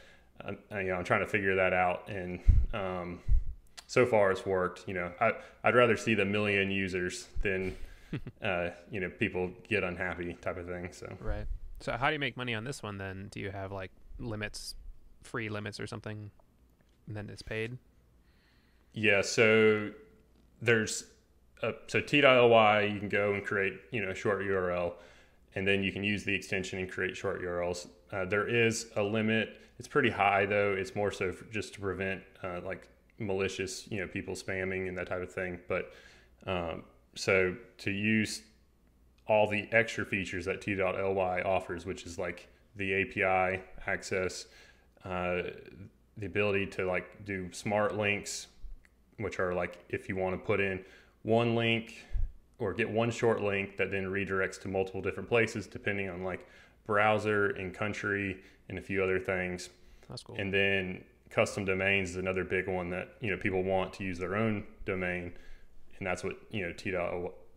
[0.45, 2.09] uh, you know, I'm trying to figure that out.
[2.09, 2.41] And
[2.73, 3.21] um,
[3.87, 4.85] so far, it's worked.
[4.87, 5.33] You know, I,
[5.65, 7.77] I'd rather see the million users than
[8.43, 10.93] uh, you know people get unhappy type of thing.
[10.93, 11.47] So Right.
[11.81, 13.29] So how do you make money on this one then?
[13.31, 14.77] Do you have like limits,
[15.23, 16.31] free limits or something,
[17.07, 17.77] and then it's paid?
[18.93, 19.91] Yeah, so
[20.61, 21.05] there's
[21.63, 24.95] a, so t.ly you can go and create you know a short URL,
[25.55, 27.89] and then you can use the extension and create short URLs.
[28.13, 29.61] Uh, there is a limit.
[29.79, 30.73] It's pretty high though.
[30.73, 35.09] It's more so just to prevent uh, like malicious you know people spamming and that
[35.09, 35.59] type of thing.
[35.69, 35.93] But
[36.47, 36.83] um,
[37.15, 38.43] so to use
[39.27, 44.47] all the extra features that t.ly offers, which is like the API access,
[45.05, 45.43] uh,
[46.17, 48.49] the ability to like do smart links,
[49.19, 50.85] which are like if you want to put in
[51.23, 52.07] one link
[52.59, 56.47] or get one short link that then redirects to multiple different places depending on like
[56.87, 59.69] browser and country and a few other things.
[60.09, 60.37] That's cool.
[60.39, 64.19] And then custom domains is another big one that you know people want to use
[64.19, 65.33] their own domain,
[65.99, 66.73] and that's what you know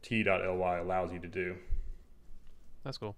[0.02, 1.56] t.ly allows you to do.
[2.84, 3.16] That's cool.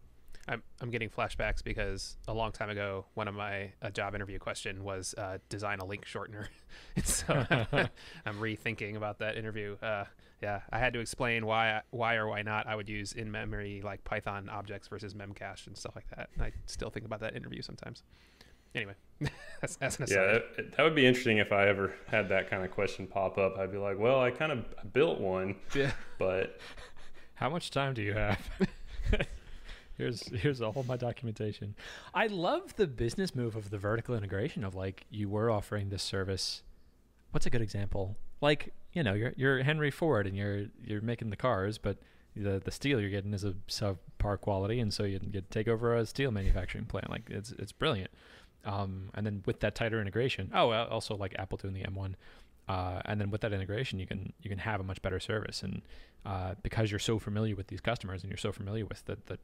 [0.47, 4.39] I'm I'm getting flashbacks because a long time ago, one of my a job interview
[4.39, 6.47] question was uh, design a link shortener,
[7.03, 7.45] so
[8.25, 9.77] I'm rethinking about that interview.
[9.81, 10.05] Uh,
[10.41, 13.81] yeah, I had to explain why why or why not I would use in memory
[13.83, 16.29] like Python objects versus memcache and stuff like that.
[16.35, 18.03] And I still think about that interview sometimes.
[18.75, 18.93] Anyway,
[19.61, 20.15] that's, that's an aside.
[20.15, 23.37] Yeah, that, that would be interesting if I ever had that kind of question pop
[23.37, 23.57] up.
[23.57, 25.91] I'd be like, well, I kind of built one, Yeah.
[26.19, 26.59] but
[27.35, 28.39] How much time do you have?
[29.97, 31.75] here's here's all my documentation.
[32.13, 36.03] I love the business move of the vertical integration of like you were offering this
[36.03, 36.61] service.
[37.31, 38.17] What's a good example?
[38.41, 41.97] Like you know you're you're Henry Ford and you're you're making the cars, but
[42.35, 45.95] the the steel you're getting is a subpar quality, and so you you take over
[45.95, 47.09] a steel manufacturing plant.
[47.09, 48.11] Like it's it's brilliant.
[48.65, 52.15] Um, and then with that tighter integration, oh, also like Apple doing the M1,
[52.67, 55.63] uh, and then with that integration, you can you can have a much better service.
[55.63, 55.81] And
[56.25, 59.37] uh, because you're so familiar with these customers and you're so familiar with the, the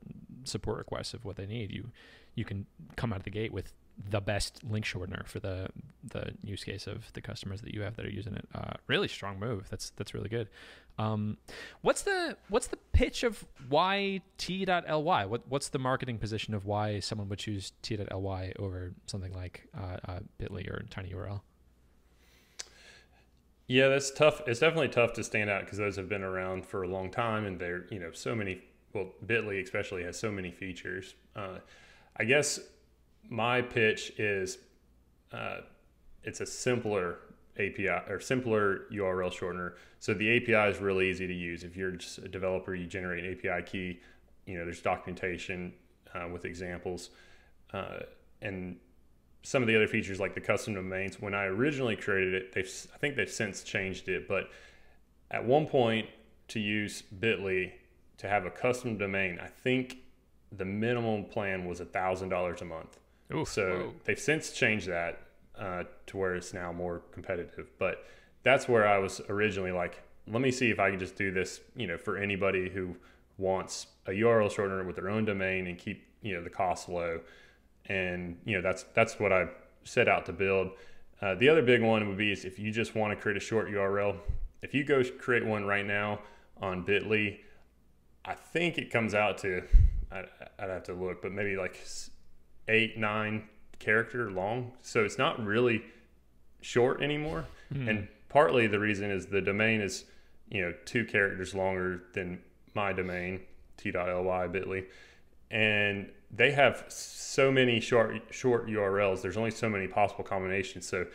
[0.44, 1.92] support requests of what they need, you
[2.36, 3.72] you can come out of the gate with
[4.10, 5.70] the best link shortener for the
[6.04, 8.48] the use case of the customers that you have that are using it.
[8.54, 9.68] Uh, really strong move.
[9.70, 10.50] That's that's really good.
[10.98, 11.38] Um,
[11.82, 15.26] what's the what's the pitch of why T.ly?
[15.26, 19.98] What what's the marketing position of why someone would choose T.ly over something like uh,
[20.08, 21.42] uh, Bitly or TinyURL?
[23.68, 24.42] Yeah, that's tough.
[24.46, 27.46] It's definitely tough to stand out because those have been around for a long time,
[27.46, 28.62] and they're you know so many.
[28.94, 31.16] Well, Bitly especially has so many features.
[31.36, 31.60] Uh,
[32.18, 32.60] I guess
[33.30, 34.58] my pitch is
[35.32, 35.62] uh,
[36.24, 37.20] it's a simpler
[37.58, 39.74] API or simpler URL shortener.
[40.00, 41.64] So the API is really easy to use.
[41.64, 44.00] If you're just a developer, you generate an API key.
[44.46, 45.74] You know, there's documentation
[46.14, 47.10] uh, with examples,
[47.74, 48.00] uh,
[48.42, 48.78] and
[49.44, 51.22] some of the other features like the custom domains.
[51.22, 54.50] When I originally created it, they've I think they've since changed it, but
[55.32, 56.08] at one point
[56.50, 57.72] to use Bitly
[58.18, 59.98] to have a custom domain, I think
[60.52, 63.00] the minimum plan was a thousand dollars a month.
[63.34, 63.94] Oof, so whoa.
[64.06, 65.20] they've since changed that
[65.58, 67.70] uh, to where it's now more competitive.
[67.78, 68.06] But
[68.44, 71.62] that's where I was originally like, let me see if I can just do this,
[71.76, 72.96] you know, for anybody who
[73.38, 77.22] wants a URL shortener with their own domain and keep you know the cost low.
[77.88, 79.48] And you know that's that's what I
[79.84, 80.72] set out to build.
[81.22, 83.42] Uh, the other big one would be is if you just want to create a
[83.42, 84.18] short URL.
[84.62, 86.20] If you go create one right now
[86.62, 87.40] on Bitly,
[88.24, 89.64] I think it comes out to
[90.12, 90.28] I'd,
[90.60, 91.82] I'd have to look, but maybe like
[92.68, 93.44] eight nine
[93.80, 94.72] character long.
[94.82, 95.84] So it's not really
[96.62, 97.46] short anymore.
[97.72, 97.90] Hmm.
[97.90, 100.06] And partly the reason is the domain is
[100.50, 102.40] you know two characters longer than
[102.74, 103.40] my domain
[103.78, 104.86] t.ly bitly
[105.52, 110.88] and they have so many short short urls there's only so many possible combinations.
[110.88, 111.06] So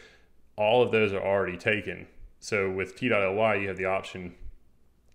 [0.56, 2.06] all of those are already taken.
[2.40, 4.34] So with t.ly you have the option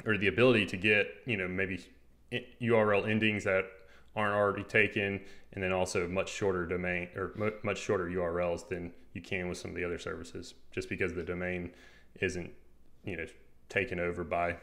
[0.05, 1.85] or the ability to get you know maybe
[2.61, 3.65] url endings that
[4.15, 5.21] aren't already taken
[5.53, 9.57] and then also much shorter domain or mu- much shorter urls than you can with
[9.57, 11.71] some of the other services just because the domain
[12.21, 12.51] isn't
[13.03, 13.25] you know
[13.69, 14.55] taken over by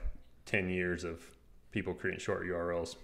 [0.47, 1.23] 10 years of
[1.71, 2.97] people creating short urls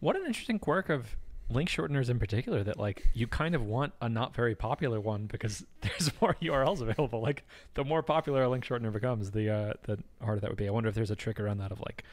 [0.00, 1.16] What an interesting quirk of
[1.52, 5.26] link shorteners in particular that like you kind of want a not very popular one
[5.26, 7.20] because there's more URLs available.
[7.20, 10.66] Like the more popular a link shortener becomes, the uh, the harder that would be.
[10.66, 12.04] I wonder if there's a trick around that of like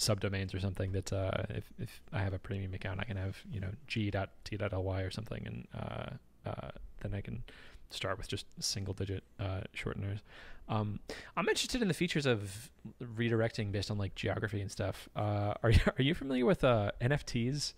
[0.00, 3.36] subdomains or something that uh, if if I have a premium account, I can have
[3.52, 6.70] you know g.t.ly or something, and uh, uh,
[7.02, 7.42] then I can
[7.90, 10.20] start with just single digit uh, shorteners.
[10.68, 11.00] Um,
[11.36, 12.70] I'm interested in the features of
[13.02, 15.08] redirecting based on like geography and stuff.
[15.16, 17.74] Uh, are you are you familiar with uh, NFTs?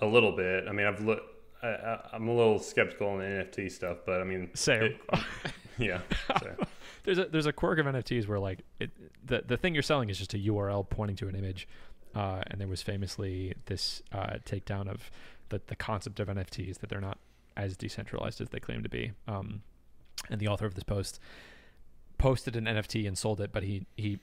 [0.00, 1.22] a little bit i mean i've looked
[1.62, 4.82] I, i'm a little skeptical on the nft stuff but i mean Same.
[4.82, 5.00] it-
[5.78, 6.00] yeah
[6.40, 6.56] so.
[7.04, 8.90] There's a there's a quirk of NFTs where like it
[9.24, 11.68] the the thing you're selling is just a URL pointing to an image,
[12.14, 15.10] uh, and there was famously this uh, takedown of
[15.48, 17.18] the the concept of NFTs that they're not
[17.56, 19.12] as decentralized as they claim to be.
[19.28, 19.62] Um,
[20.30, 21.20] and the author of this post
[22.18, 24.18] posted an NFT and sold it, but he he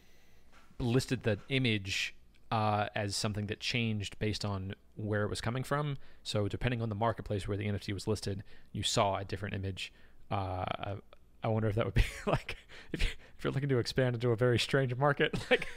[0.79, 2.15] listed the image
[2.51, 5.97] uh, as something that changed based on where it was coming from.
[6.23, 9.91] So depending on the marketplace where the NFT was listed, you saw a different image.
[10.31, 10.95] Uh,
[11.43, 12.57] I, wonder if that would be like
[12.91, 15.67] if, you, if you're looking to expand into a very strange market, like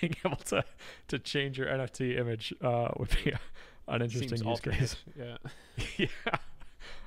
[0.00, 0.64] being able to
[1.08, 3.32] to change your NFT image uh, would be
[3.88, 4.96] an interesting Seems use case.
[5.18, 5.36] Yeah.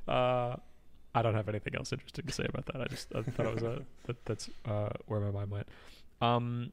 [0.08, 0.14] yeah.
[0.14, 0.56] Uh,
[1.14, 2.82] I don't have anything else interesting to say about that.
[2.82, 5.68] I just I thought it was a that, that's uh, where my mind went.
[6.22, 6.72] Um,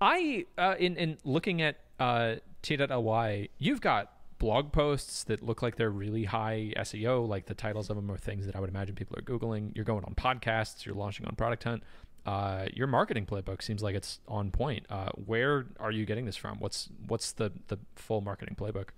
[0.00, 5.76] I uh, in in looking at uh, T.ly, you've got blog posts that look like
[5.76, 7.26] they're really high SEO.
[7.26, 9.74] Like the titles of them are things that I would imagine people are googling.
[9.74, 10.86] You're going on podcasts.
[10.86, 11.82] You're launching on Product Hunt.
[12.26, 14.84] Uh, your marketing playbook seems like it's on point.
[14.90, 16.58] Uh, where are you getting this from?
[16.58, 18.88] What's what's the the full marketing playbook?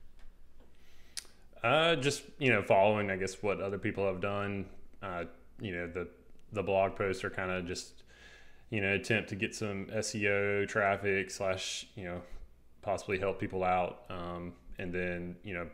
[1.62, 4.66] Uh, just you know, following I guess what other people have done.
[5.02, 5.24] Uh,
[5.60, 6.08] you know, the
[6.52, 8.02] the blog posts are kind of just
[8.70, 12.22] you know attempt to get some SEO traffic slash you know
[12.82, 14.04] possibly help people out.
[14.10, 15.68] Um, and then you know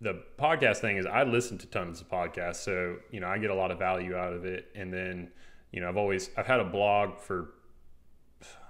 [0.00, 3.50] the podcast thing is I listen to tons of podcasts, so you know I get
[3.50, 4.68] a lot of value out of it.
[4.74, 5.30] And then
[5.70, 7.50] you know I've always I've had a blog for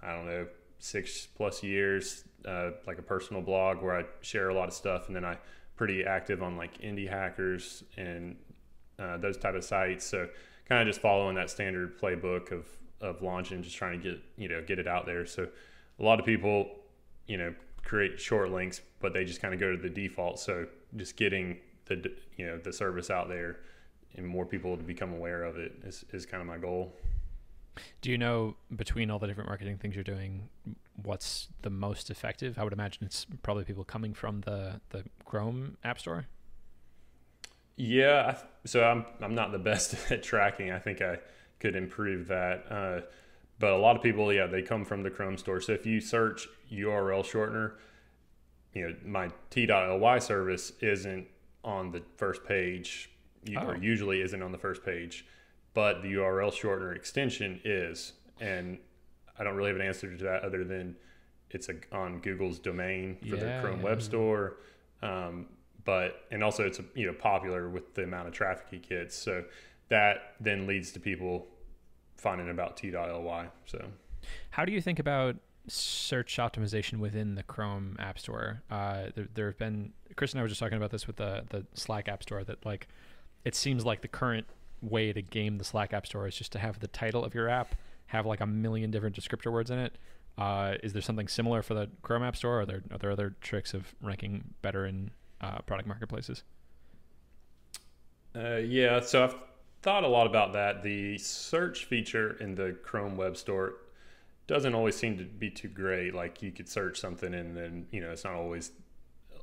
[0.03, 0.47] I don't know
[0.79, 5.07] six plus years, uh, like a personal blog where I share a lot of stuff,
[5.07, 5.39] and then I
[5.77, 8.37] pretty active on like indie hackers and
[8.99, 10.05] uh, those type of sites.
[10.05, 10.29] So
[10.69, 12.67] kind of just following that standard playbook of
[13.01, 15.25] of launching, just trying to get you know get it out there.
[15.25, 15.49] So
[15.99, 16.69] a lot of people
[17.27, 20.41] you know create short links, but they just kind of go to the default.
[20.41, 20.67] So
[20.97, 23.61] just getting the you know the service out there
[24.17, 26.95] and more people to become aware of it is, is kind of my goal.
[28.01, 30.49] Do you know between all the different marketing things you're doing,
[31.03, 32.59] what's the most effective?
[32.59, 36.27] I would imagine it's probably people coming from the the Chrome App Store.
[37.77, 40.71] Yeah, so I'm I'm not the best at tracking.
[40.71, 41.19] I think I
[41.59, 42.65] could improve that.
[42.71, 43.01] Uh,
[43.65, 45.59] but a lot of people, yeah, they come from the Chrome store.
[45.59, 47.73] So if you search URL shortener,
[48.75, 51.27] you know, my t.ly service isn't
[51.65, 53.09] on the first page,
[53.57, 53.69] oh.
[53.69, 55.25] or usually isn't on the first page,
[55.73, 58.13] but the URL shortener extension is.
[58.39, 58.77] And
[59.39, 60.95] I don't really have an answer to that other than
[61.49, 63.85] it's a, on Google's domain for yeah, the Chrome yeah.
[63.85, 64.57] Web Store.
[65.01, 65.47] Um,
[65.87, 69.17] but and also it's you know popular with the amount of traffic he gets.
[69.17, 69.43] So
[69.89, 71.47] that then leads to people
[72.25, 73.47] finding about t.ly.
[73.67, 73.85] So,
[74.51, 75.37] how do you think about
[75.69, 78.63] search optimization within the Chrome App Store?
[78.71, 81.45] Uh, there, there have been Chris and I were just talking about this with the
[81.51, 82.89] the Slack App Store that like
[83.45, 84.47] it seems like the current
[84.81, 87.49] way to game the Slack App Store is just to have the title of your
[87.49, 87.75] app
[88.07, 89.97] have like a million different descriptor words in it.
[90.37, 92.63] Uh, is there something similar for the Chrome App Store?
[92.63, 95.11] Are there are there other tricks of ranking better in
[95.43, 96.43] uh, product marketplaces?
[98.35, 99.37] Uh, yeah, so I've
[99.85, 100.83] thought a lot about that.
[100.83, 103.75] The search feature in the Chrome Web Store
[104.47, 106.15] doesn't always seem to be too great.
[106.15, 108.73] Like you could search something and then, you know, it's not always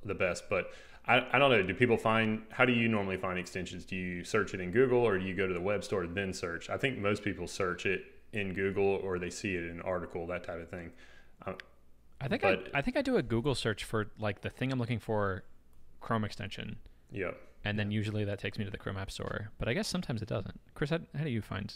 [0.03, 0.49] the best.
[0.49, 0.71] But
[1.05, 1.61] I, I don't know.
[1.61, 3.85] Do people find, how do you normally find extensions?
[3.85, 6.33] Do you search it in Google or do you go to the web store then
[6.33, 6.71] search?
[6.71, 10.25] I think most people search it in Google or they see it in an article,
[10.25, 10.91] that type of thing.
[11.45, 11.57] Um,
[12.19, 14.71] I think but, I, I think I do a Google search for like the thing
[14.71, 15.43] I'm looking for,
[15.99, 16.77] Chrome extension.
[17.11, 19.51] Yep and then usually that takes me to the Chrome App Store.
[19.57, 20.59] But I guess sometimes it doesn't.
[20.73, 21.73] Chris, how, how do you find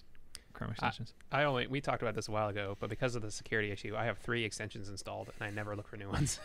[0.53, 1.13] Chrome extensions?
[1.31, 3.71] I, I, only we talked about this a while ago, but because of the security
[3.71, 6.39] issue, I have three extensions installed, and I never look for new ones.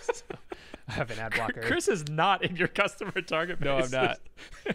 [0.00, 0.24] so
[0.88, 1.62] I have an ad blocker.
[1.62, 3.90] Chris is not in your customer target base.
[3.90, 4.20] No, I'm not.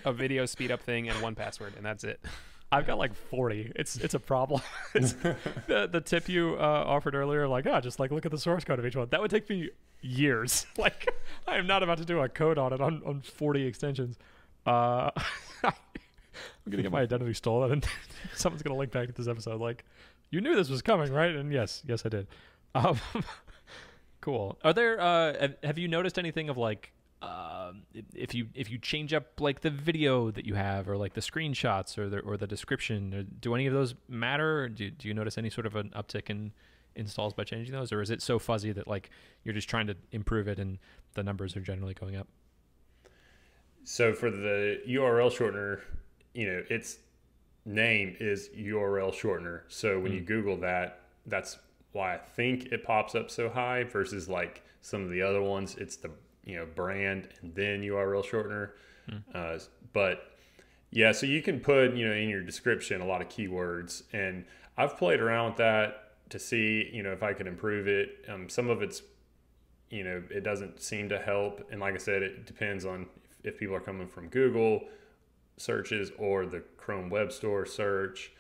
[0.06, 2.20] a video speed up thing and 1Password, and that's it.
[2.72, 3.72] I've got like 40.
[3.76, 4.62] It's it's a problem.
[4.94, 5.14] it's
[5.68, 8.64] the the tip you uh, offered earlier, like ah, just like look at the source
[8.64, 9.08] code of each one.
[9.10, 9.70] That would take me
[10.02, 10.66] years.
[10.78, 11.10] like
[11.48, 14.18] I am not about to do a code audit on on 40 extensions.
[14.66, 15.10] Uh,
[15.64, 17.88] I'm gonna get my identity stolen, and
[18.36, 19.60] someone's gonna link back to this episode.
[19.60, 19.84] Like,
[20.30, 21.34] you knew this was coming, right?
[21.34, 22.28] And yes, yes, I did.
[22.76, 23.00] Um,
[24.22, 24.60] cool.
[24.64, 25.02] Are there?
[25.02, 29.60] Uh, have you noticed anything of like um, if you if you change up like
[29.62, 33.24] the video that you have or like the screenshots or the or the description or
[33.24, 34.70] do any of those matter?
[34.70, 36.54] Do, do you notice any sort of an uptick in
[36.96, 37.92] installs by changing those?
[37.92, 39.10] Or is it so fuzzy that like
[39.44, 40.78] you're just trying to improve it and
[41.16, 42.28] the numbers are generally going up?
[43.84, 45.82] So for the url shortener
[46.34, 47.00] you know its
[47.66, 49.62] name is url shortener.
[49.68, 50.16] So when mm.
[50.16, 51.58] you google that that's
[51.92, 55.76] why i think it pops up so high versus like some of the other ones.
[55.76, 56.12] It's the
[56.50, 58.72] you know brand and then URL shortener.
[59.10, 59.18] Hmm.
[59.34, 59.60] Uh,
[59.94, 60.32] but
[60.92, 64.46] yeah, so you can put you know in your description a lot of keywords, and
[64.78, 68.26] I've played around with that to see you know if I could improve it.
[68.28, 69.02] Um, some of it's
[69.90, 73.06] you know it doesn't seem to help, and like I said, it depends on
[73.44, 74.82] if, if people are coming from Google
[75.58, 78.32] searches or the Chrome Web Store search.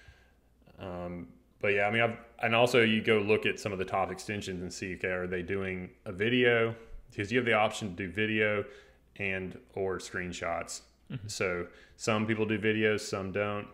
[0.79, 1.27] Um,
[1.61, 4.11] but yeah, I mean, I've, and also you go look at some of the top
[4.11, 6.73] extensions and see, okay, are they doing a video?
[7.09, 8.63] Because you have the option to do video
[9.17, 10.81] and or screenshots.
[11.11, 11.27] Mm-hmm.
[11.27, 11.67] So
[11.97, 13.67] some people do videos, some don't.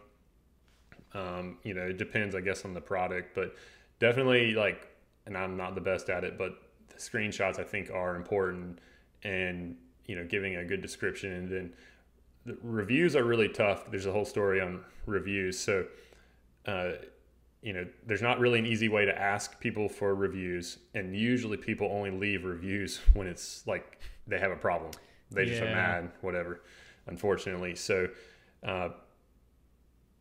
[1.14, 3.56] Um, you know, it depends, I guess, on the product, but
[4.00, 4.88] definitely like,
[5.26, 6.58] and I'm not the best at it, but
[6.90, 8.80] the screenshots I think are important,
[9.24, 9.76] and
[10.06, 11.74] you know, giving a good description, and then
[12.46, 13.90] the reviews are really tough.
[13.90, 15.86] There's a whole story on reviews, so.
[16.66, 16.94] Uh,
[17.66, 21.58] you know, there's not really an easy way to ask people for reviews, and usually
[21.58, 24.92] people only leave reviews when it's like they have a problem,
[25.32, 26.62] they just are mad, whatever.
[27.08, 28.08] Unfortunately, so
[28.64, 28.90] uh,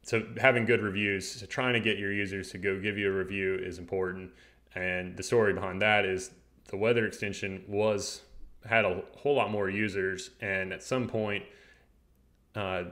[0.04, 3.14] so having good reviews, so trying to get your users to go give you a
[3.14, 4.30] review is important.
[4.74, 6.30] And the story behind that is
[6.68, 8.22] the weather extension was
[8.64, 11.44] had a whole lot more users, and at some point,
[12.54, 12.84] uh,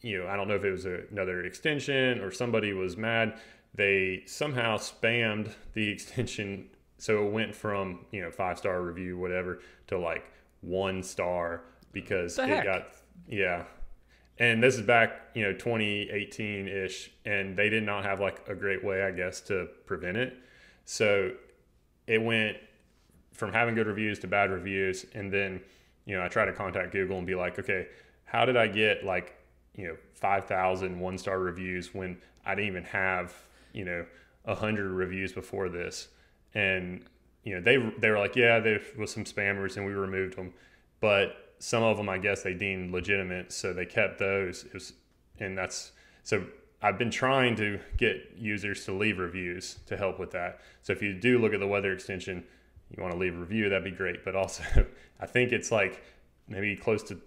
[0.00, 3.38] you know, I don't know if it was a, another extension or somebody was mad.
[3.74, 6.68] They somehow spammed the extension,
[6.98, 10.24] so it went from you know five star review whatever to like
[10.60, 11.62] one star
[11.92, 12.64] because The it heck?
[12.64, 12.86] got
[13.28, 13.64] yeah.
[14.38, 18.54] And this is back, you know, 2018 ish, and they did not have like a
[18.54, 20.34] great way, I guess, to prevent it.
[20.86, 21.32] So
[22.06, 22.56] it went
[23.32, 25.60] from having good reviews to bad reviews and then
[26.04, 27.86] you know i try to contact google and be like okay
[28.24, 29.34] how did i get like
[29.76, 33.34] you know 5000 one star reviews when i didn't even have
[33.72, 34.04] you know
[34.44, 36.08] a 100 reviews before this.
[36.54, 37.04] And
[37.44, 40.52] you know they they were like yeah there was some spammers and we removed them.
[41.00, 44.64] But some of them i guess they deemed legitimate so they kept those.
[44.64, 44.92] It was,
[45.38, 45.92] and that's
[46.22, 46.44] so
[46.82, 50.60] i've been trying to get users to leave reviews to help with that.
[50.82, 52.44] So if you do look at the weather extension
[52.90, 54.24] you want to leave a review that'd be great.
[54.24, 54.62] But also
[55.20, 56.02] i think it's like
[56.48, 57.20] maybe close to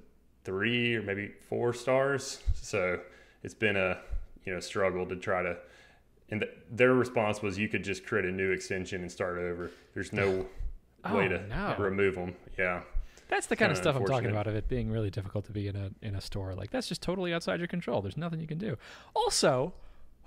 [0.44, 2.40] three or maybe four stars.
[2.56, 3.00] So
[3.44, 4.00] it's been a
[4.46, 5.58] you know struggle to try to
[6.34, 9.70] and th- their response was you could just create a new extension and start over
[9.94, 10.46] there's no
[11.06, 11.76] Oh, way to no.
[11.78, 12.82] remove them yeah
[13.28, 15.68] That's the kind of stuff I'm talking about of it being really difficult to be
[15.68, 16.54] in a in a store.
[16.56, 18.02] Like that's just totally outside your control.
[18.02, 18.78] There's nothing you can do.
[19.14, 19.74] Also,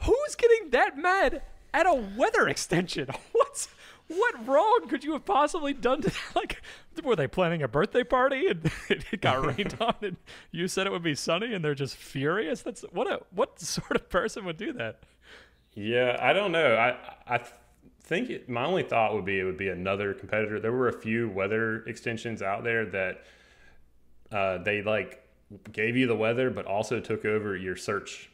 [0.02, 1.42] who's getting that mad
[1.72, 3.08] at a weather extension?
[3.32, 3.68] What's
[4.08, 6.60] what wrong could you have possibly done to like
[7.02, 10.16] were they planning a birthday party and it got rained on and
[10.52, 12.60] you said it would be sunny and they're just furious?
[12.62, 15.00] That's what a what sort of person would do that?
[15.76, 16.74] Yeah, I don't know.
[16.74, 16.96] I
[17.28, 17.40] I
[18.02, 20.58] think it, my only thought would be it would be another competitor.
[20.58, 23.24] There were a few weather extensions out there that
[24.32, 25.22] uh, they like
[25.72, 28.30] gave you the weather, but also took over your search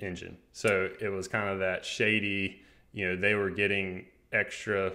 [0.00, 0.36] engine.
[0.52, 2.60] So it was kind of that shady.
[2.92, 4.92] You know, they were getting extra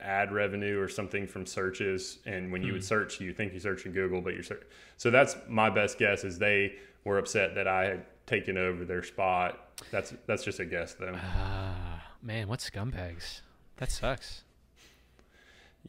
[0.00, 3.84] ad revenue or something from searches, and when you would search, you think you search
[3.84, 4.62] in Google, but you're search.
[4.96, 9.02] So that's my best guess is they were upset that I had taken over their
[9.02, 9.61] spot.
[9.90, 11.14] That's that's just a guess though.
[11.14, 13.40] Ah, man, what scumbags.
[13.76, 14.44] That sucks.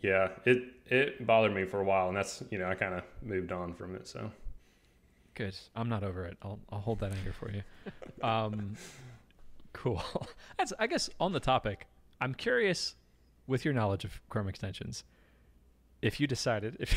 [0.02, 3.04] Yeah, it it bothered me for a while, and that's you know I kind of
[3.22, 4.08] moved on from it.
[4.08, 4.32] So
[5.36, 5.56] Good.
[5.76, 6.38] I'm not over it.
[6.42, 7.64] I'll I'll hold that anger for you.
[8.22, 8.76] Um,
[9.74, 10.02] cool.
[10.58, 11.88] That's I guess on the topic.
[12.22, 12.96] I'm curious,
[13.48, 15.04] with your knowledge of Chrome extensions,
[16.02, 16.96] if you decided if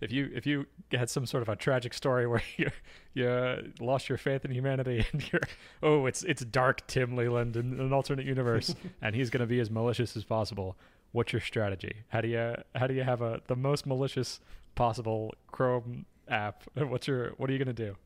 [0.00, 2.70] if you if you had some sort of a tragic story where you
[3.14, 5.42] you uh, lost your faith in humanity and you're
[5.82, 9.60] oh it's it's dark Tim Leland in an alternate universe and he's going to be
[9.60, 10.76] as malicious as possible.
[11.12, 11.92] What's your strategy?
[12.08, 14.40] How do you how do you have a the most malicious
[14.74, 16.64] possible Chrome app?
[16.74, 17.96] What's your what are you going to do?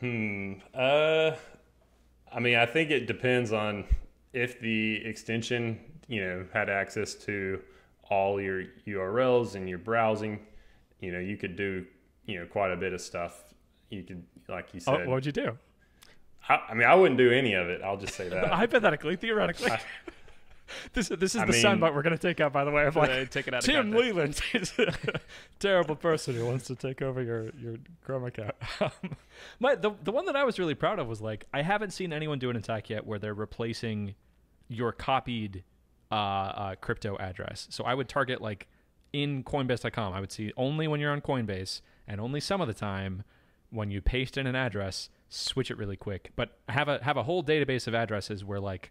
[0.00, 1.32] hmm, uh,
[2.32, 3.84] I mean I think it depends on
[4.32, 7.60] if the extension you know had access to
[8.10, 10.40] all your URLs and your browsing.
[11.00, 11.86] You know, you could do
[12.26, 13.42] you know quite a bit of stuff.
[13.90, 15.06] You could like you Oh, said.
[15.06, 15.56] what would you do?
[16.48, 17.82] I, I mean, I wouldn't do any of it.
[17.82, 18.48] I'll just say that.
[18.52, 19.70] Hypothetically, theoretically.
[20.92, 22.52] this this is I the mean- soundbite we're going to take out.
[22.52, 24.04] By the way, of like They take it out of Tim context.
[24.04, 25.20] Leland is a
[25.58, 28.54] terrible person who wants to take over your your Chrome account.
[28.80, 28.90] Um,
[29.60, 32.12] my the the one that I was really proud of was like I haven't seen
[32.12, 34.14] anyone do an attack yet where they're replacing
[34.68, 35.64] your copied
[36.10, 37.66] uh, uh, crypto address.
[37.70, 38.68] So I would target like
[39.12, 40.12] in Coinbase.com.
[40.12, 43.24] I would see only when you're on Coinbase and only some of the time
[43.70, 46.32] when you paste in an address, switch it really quick.
[46.36, 48.90] But have a have a whole database of addresses where like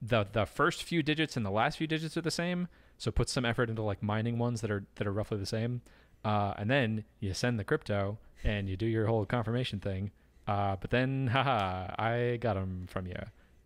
[0.00, 2.68] the the first few digits and the last few digits are the same.
[2.98, 5.82] So put some effort into like mining ones that are that are roughly the same,
[6.24, 10.10] uh, and then you send the crypto and you do your whole confirmation thing.
[10.46, 13.16] Uh, but then, haha, I got them from you,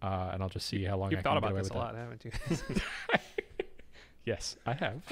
[0.03, 1.70] uh, and I'll just see how long You've I thought can get about away this
[1.70, 1.84] with a that.
[1.84, 2.24] lot, haven't
[2.70, 3.20] you?
[4.24, 5.03] Yes, I have.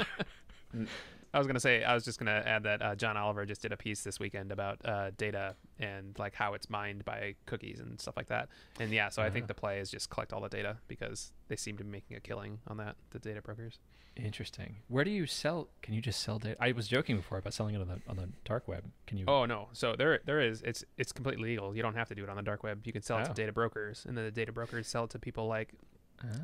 [1.32, 3.72] I was gonna say I was just gonna add that uh, John Oliver just did
[3.72, 8.00] a piece this weekend about uh, data and like how it's mined by cookies and
[8.00, 8.48] stuff like that.
[8.78, 9.48] And yeah, so I think Ah.
[9.48, 12.20] the play is just collect all the data because they seem to be making a
[12.20, 12.94] killing on that.
[13.10, 13.78] The data brokers.
[14.24, 14.76] Interesting.
[14.88, 15.68] Where do you sell?
[15.82, 16.56] Can you just sell data?
[16.60, 18.84] I was joking before about selling it on the on the dark web.
[19.06, 19.24] Can you?
[19.28, 21.74] Oh no, so there there is it's it's completely legal.
[21.74, 22.86] You don't have to do it on the dark web.
[22.86, 23.24] You can sell it Oh.
[23.28, 25.72] to data brokers, and then the data brokers sell it to people like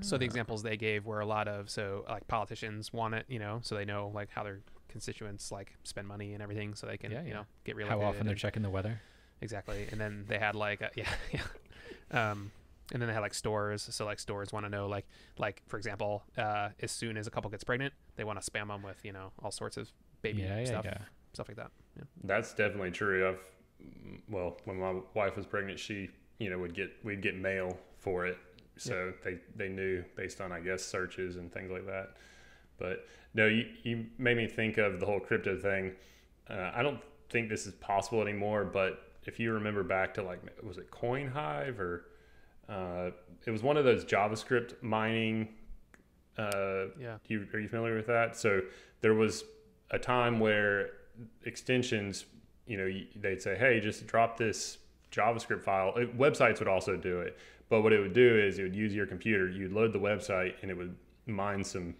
[0.01, 0.31] So the Ah.
[0.31, 3.75] examples they gave were a lot of so like politicians want it, you know, so
[3.75, 7.23] they know like how their constituents like spend money and everything, so they can Yeah,
[7.23, 7.87] you know get real.
[7.89, 9.01] How often they're and- checking the weather?
[9.43, 12.51] exactly, and then they had like uh, yeah yeah, um,
[12.93, 13.89] and then they had like stores.
[13.91, 15.07] So like stores want to know like
[15.39, 18.69] like for example, uh, as soon as a couple gets pregnant, they want to spam
[18.69, 19.91] them with you know all sorts of
[20.23, 20.99] baby yeah, yeah, stuff yeah.
[21.33, 21.71] stuff like that.
[21.97, 22.05] Yeah.
[22.25, 23.29] That's definitely true.
[23.29, 23.41] I've
[24.29, 28.27] well, when my wife was pregnant, she you know would get we'd get mail for
[28.27, 28.39] it,
[28.77, 32.17] so they they knew based on I guess searches and things like that.
[32.79, 35.93] But no, you, you made me think of the whole crypto thing.
[36.49, 40.41] Uh, I don't think this is possible anymore, but if you remember back to like,
[40.63, 42.07] was it CoinHive or
[42.69, 43.11] uh,
[43.45, 45.49] it was one of those JavaScript mining.
[46.37, 47.19] Uh, Yeah.
[47.29, 48.37] you, are you familiar with that?
[48.37, 48.61] So
[49.01, 49.45] there was
[49.91, 50.91] a time where
[51.45, 52.27] extensions,
[52.67, 54.79] you know, they'd say, hey, just drop this
[55.13, 55.95] JavaScript file.
[55.97, 57.39] It, websites would also do it.
[57.69, 60.55] But what it would do is it would use your computer, you'd load the website,
[60.63, 60.95] and it would
[61.27, 61.95] mine some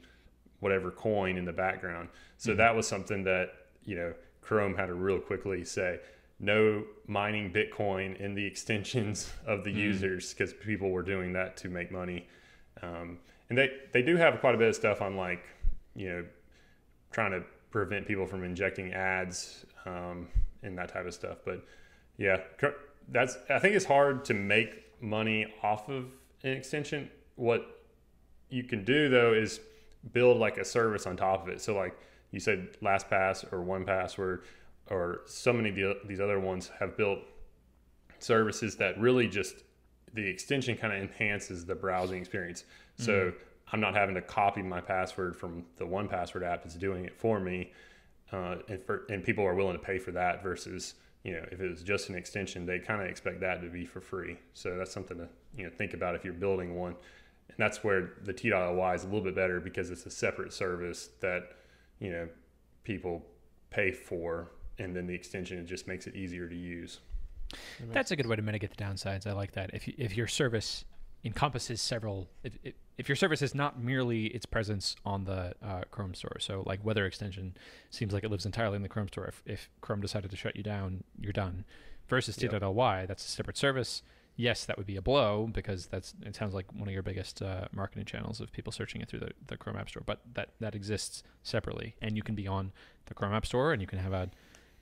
[0.61, 2.09] whatever coin in the background.
[2.39, 3.53] So that was something that,
[3.85, 6.01] you know, Chrome had to real quickly say,
[6.39, 11.69] no mining Bitcoin in the extensions of the users because people were doing that to
[11.69, 12.27] make money.
[12.83, 13.19] Um,
[13.49, 15.45] and they, they do have quite a bit of stuff on like,
[15.95, 16.25] you know,
[17.13, 20.29] trying to prevent people from injecting ads um,
[20.63, 21.39] and that type of stuff.
[21.45, 21.65] But
[22.19, 22.39] yeah,
[23.09, 26.07] that's I think it's hard to make money off of
[26.43, 27.11] an extension.
[27.37, 27.81] What
[28.49, 29.61] you can do though is
[30.13, 31.61] build like a service on top of it.
[31.61, 31.97] So like
[32.31, 34.43] you said, LastPass or 1Password
[34.91, 37.21] or so many of the, these other ones have built
[38.19, 39.57] services that really just
[40.15, 42.65] the extension kind of enhances the browsing experience.
[42.99, 43.33] So
[43.73, 47.19] I'm not having to copy my password from the one password app that's doing it
[47.19, 47.73] for me.
[48.33, 51.61] Uh, and, for, and people are willing to pay for that versus, you know, if
[51.61, 54.39] it was just an extension, they kind of expect that to be for free.
[54.55, 56.97] So that's something to, you know, think about if you're building one.
[57.49, 61.11] And that's where the T.ly is a little bit better because it's a separate service
[61.21, 61.51] that,
[62.01, 62.29] you know,
[62.83, 63.25] people
[63.71, 64.51] pay for.
[64.79, 67.01] And then the extension it just makes it easier to use.
[67.93, 69.27] That's a good way to mitigate the downsides.
[69.27, 69.71] I like that.
[69.73, 70.85] If you, if your service
[71.25, 75.83] encompasses several, if, if, if your service is not merely its presence on the uh,
[75.91, 77.57] Chrome store, so like weather extension
[77.91, 79.27] seems like it lives entirely in the Chrome store.
[79.27, 81.65] If, if Chrome decided to shut you down, you're done.
[82.09, 82.61] Versus Yep.
[82.61, 84.03] T.ly, that's a separate service.
[84.37, 87.41] Yes, that would be a blow because that's it sounds like one of your biggest
[87.41, 90.03] uh, marketing channels of people searching it through the, the Chrome App Store.
[90.05, 92.71] But that that exists separately, and you can be on
[93.07, 94.29] the Chrome App Store, and you can have a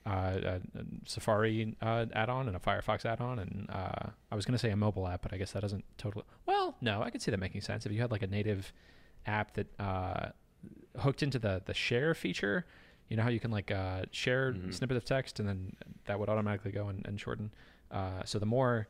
[0.07, 0.61] a, a
[1.07, 4.77] Safari uh, add-on and a Firefox add-on, and uh, I was going to say a
[4.77, 6.25] mobile app, but I guess that doesn't totally.
[6.47, 8.73] Well, no, I could see that making sense if you had like a native
[9.27, 10.29] app that uh,
[10.99, 12.67] hooked into the the share feature.
[13.09, 14.73] You know how you can like uh, share Mhm.
[14.75, 15.77] snippet of text, and then
[16.07, 17.51] that would automatically go and, and shorten.
[17.91, 18.89] Uh, so the more,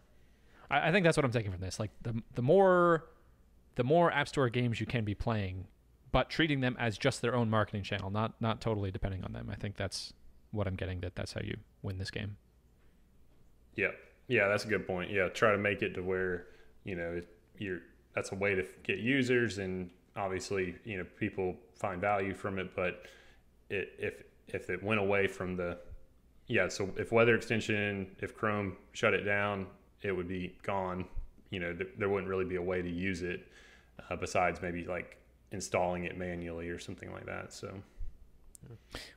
[0.71, 1.79] I, I think that's what I'm taking from this.
[1.81, 3.07] Like the the more,
[3.77, 5.67] the more App Store games you can be playing,
[6.13, 9.49] but treating them as just their own marketing channel, not not totally depending on them.
[9.51, 10.13] I think that's
[10.55, 11.01] what I'm getting.
[11.01, 12.37] That that's how you win this game.
[13.75, 13.91] Yeah,
[14.29, 15.11] yeah, that's a good point.
[15.11, 16.47] Yeah, try to make it to where
[16.85, 17.21] you know
[17.59, 17.81] you're
[18.15, 22.75] that's a way to get users, and obviously you know people find value from it.
[22.75, 23.03] But
[23.71, 25.79] it, if if it went away from the
[26.47, 29.67] yeah, so if weather extension, if Chrome shut it down,
[30.03, 31.07] it would be gone.
[31.51, 33.47] You know, th- there wouldn't really be a way to use it
[34.11, 35.17] uh, besides maybe like
[35.53, 37.53] installing it manually or something like that.
[37.53, 37.75] So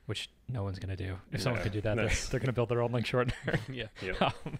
[0.06, 1.18] which no one's gonna do.
[1.32, 3.34] If someone could do that, they're, they're gonna build their own link shortener.
[3.72, 3.88] yeah.
[4.02, 4.60] yeah, um,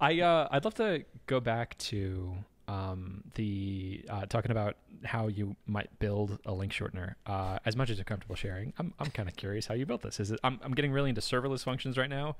[0.00, 2.34] I uh, I'd love to go back to
[2.68, 7.14] um, the uh, talking about how you might build a link shortener.
[7.26, 10.02] Uh, as much as you're comfortable sharing, I'm I'm kind of curious how you built
[10.02, 10.20] this.
[10.20, 10.40] Is it?
[10.44, 12.36] I'm I'm getting really into serverless functions right now.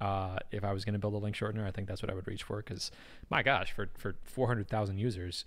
[0.00, 2.14] Uh, if I was going to build a link shortener, I think that's what I
[2.14, 2.56] would reach for.
[2.58, 2.90] Because
[3.30, 5.44] my gosh, for for 400,000 users.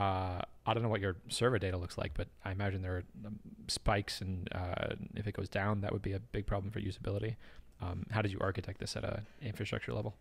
[0.00, 3.04] Uh, I don't know what your server data looks like, but I imagine there are
[3.26, 3.38] um,
[3.68, 7.36] spikes, and uh, if it goes down, that would be a big problem for usability.
[7.82, 10.14] Um, how did you architect this at an infrastructure level?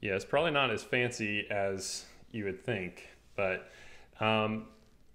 [0.00, 3.70] Yeah, it's probably not as fancy as you would think, but
[4.18, 4.68] um,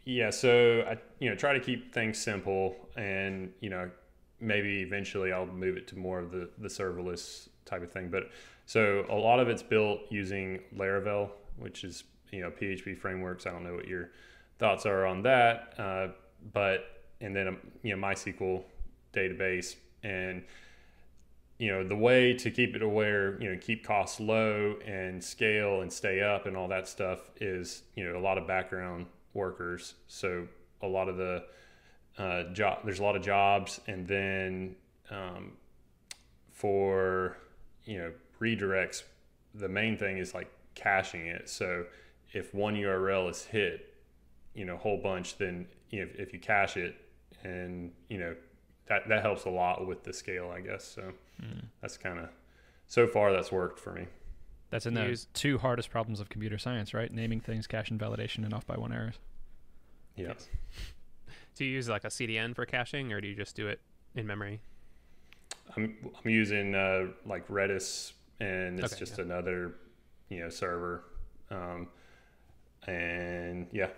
[0.04, 0.30] yeah.
[0.30, 3.90] So I, you know, try to keep things simple, and you know,
[4.40, 8.10] maybe eventually I'll move it to more of the the serverless type of thing.
[8.10, 8.30] But
[8.68, 12.04] so a lot of it's built using Laravel, which is
[12.34, 13.46] you know PHP frameworks.
[13.46, 14.10] I don't know what your
[14.60, 16.08] thoughts are on that, uh,
[16.52, 18.64] but and then um, you know MySQL
[19.14, 20.44] database and
[21.60, 25.82] you know the way to keep it aware you know keep costs low and scale
[25.82, 29.94] and stay up and all that stuff is you know a lot of background workers
[30.08, 30.48] so
[30.82, 31.44] a lot of the
[32.18, 34.76] uh, job there's a lot of jobs and then
[35.12, 35.52] um,
[36.52, 37.38] for
[37.86, 38.12] you know
[38.42, 39.04] redirects
[39.54, 41.86] the main thing is like caching it so
[42.34, 43.94] if one url is hit
[44.54, 46.96] you know whole bunch then you know, if, if you cache it
[47.44, 48.36] and you know
[48.88, 51.14] that that helps a lot with the scale i guess so
[51.82, 52.30] that's kind of
[52.88, 54.06] so far that's worked for me
[54.70, 57.12] That's in You the use- two hardest problems of computer science, right?
[57.12, 59.16] Naming things, cache invalidation, and off by one errors.
[60.16, 60.48] yeah Yes.
[61.56, 63.80] Do you use like a CDN for caching, or do you just do it
[64.16, 64.62] in memory?
[65.76, 69.26] i'm i'm using uh like redis and it's Okay, just yeah.
[69.26, 69.76] another
[70.30, 71.04] you know server
[71.52, 71.88] um
[72.88, 73.90] and yeah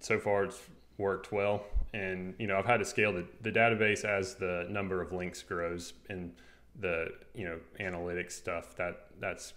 [0.00, 0.60] so far it's
[0.98, 1.64] worked well.
[1.92, 5.42] And you know, I've had to scale the, the database as the number of links
[5.42, 6.32] grows and
[6.80, 9.54] the you know analytics stuff that that's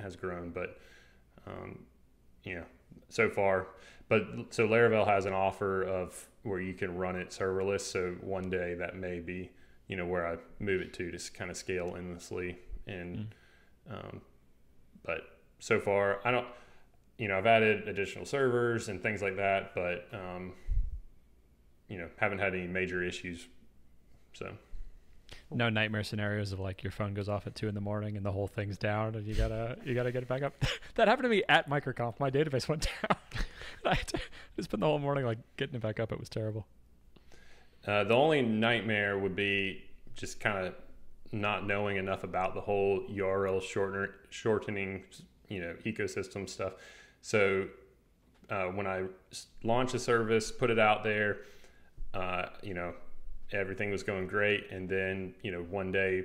[0.00, 0.50] has grown.
[0.50, 0.78] But
[1.46, 1.80] um,
[2.44, 2.64] you know,
[3.08, 3.68] so far,
[4.08, 7.82] but so Laravel has an offer of where you can run it serverless.
[7.82, 9.50] So one day that may be
[9.86, 12.58] you know where I move it to to kind of scale endlessly.
[12.86, 13.28] And
[13.88, 13.94] mm.
[13.94, 14.20] um,
[15.04, 15.20] but
[15.60, 16.46] so far, I don't.
[17.18, 20.52] You know, I've added additional servers and things like that, but um,
[21.88, 23.46] you know, haven't had any major issues.
[24.34, 24.52] So
[25.50, 28.24] no nightmare scenarios of like your phone goes off at two in the morning and
[28.24, 30.54] the whole thing's down and you gotta you gotta get it back up.
[30.94, 32.20] that happened to me at MicroConf.
[32.20, 33.18] My database went down.
[33.84, 36.12] I had to spend the whole morning like getting it back up.
[36.12, 36.66] It was terrible.
[37.86, 40.74] Uh, the only nightmare would be just kind of
[41.32, 45.04] not knowing enough about the whole URL shortener, shortening,
[45.48, 46.74] you know, ecosystem stuff.
[47.22, 47.66] So
[48.50, 49.04] uh, when I
[49.62, 51.38] launched the service, put it out there,
[52.14, 52.94] uh, you know,
[53.52, 56.24] everything was going great, and then you know one day,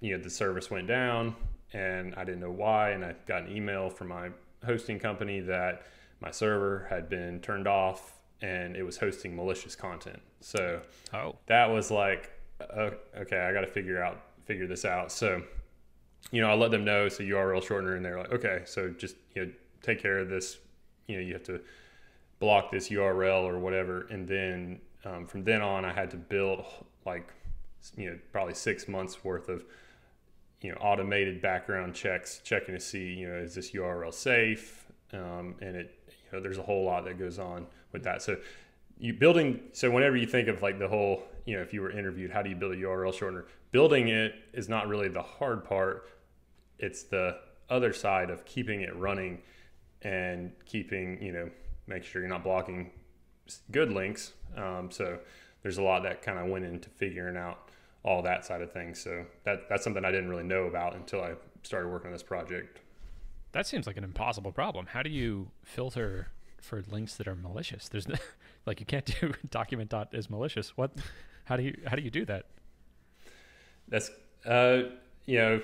[0.00, 1.34] you know, the service went down,
[1.72, 4.30] and I didn't know why, and I got an email from my
[4.64, 5.86] hosting company that
[6.20, 10.20] my server had been turned off and it was hosting malicious content.
[10.40, 10.80] So
[11.14, 11.36] oh.
[11.46, 15.12] that was like uh, okay, I got to figure out figure this out.
[15.12, 15.42] So,
[16.30, 18.90] you know, I let them know it's a URL shortener, and they're like, okay, so
[18.90, 19.52] just you know,
[19.82, 20.58] take care of this.
[21.06, 21.60] You know, you have to
[22.38, 26.64] block this URL or whatever, and then um, from then on, I had to build
[27.04, 27.32] like
[27.96, 29.64] you know probably six months worth of
[30.60, 35.54] you know automated background checks, checking to see you know is this URL safe, um,
[35.60, 38.22] and it you know there's a whole lot that goes on with that.
[38.22, 38.36] So
[38.98, 41.90] you building so whenever you think of like the whole you know if you were
[41.90, 45.64] interviewed how do you build a url shortener building it is not really the hard
[45.64, 46.08] part
[46.78, 49.40] it's the other side of keeping it running
[50.02, 51.50] and keeping you know
[51.86, 52.90] make sure you're not blocking
[53.70, 55.18] good links um, so
[55.62, 57.70] there's a lot that kind of went into figuring out
[58.04, 61.20] all that side of things so that that's something i didn't really know about until
[61.20, 62.80] i started working on this project
[63.52, 66.28] that seems like an impossible problem how do you filter
[66.60, 68.16] for links that are malicious there's no
[68.66, 70.76] like you can't do document dot is malicious.
[70.76, 70.90] What?
[71.44, 72.46] How do you how do you do that?
[73.88, 74.10] That's
[74.44, 74.82] uh,
[75.24, 75.60] you know,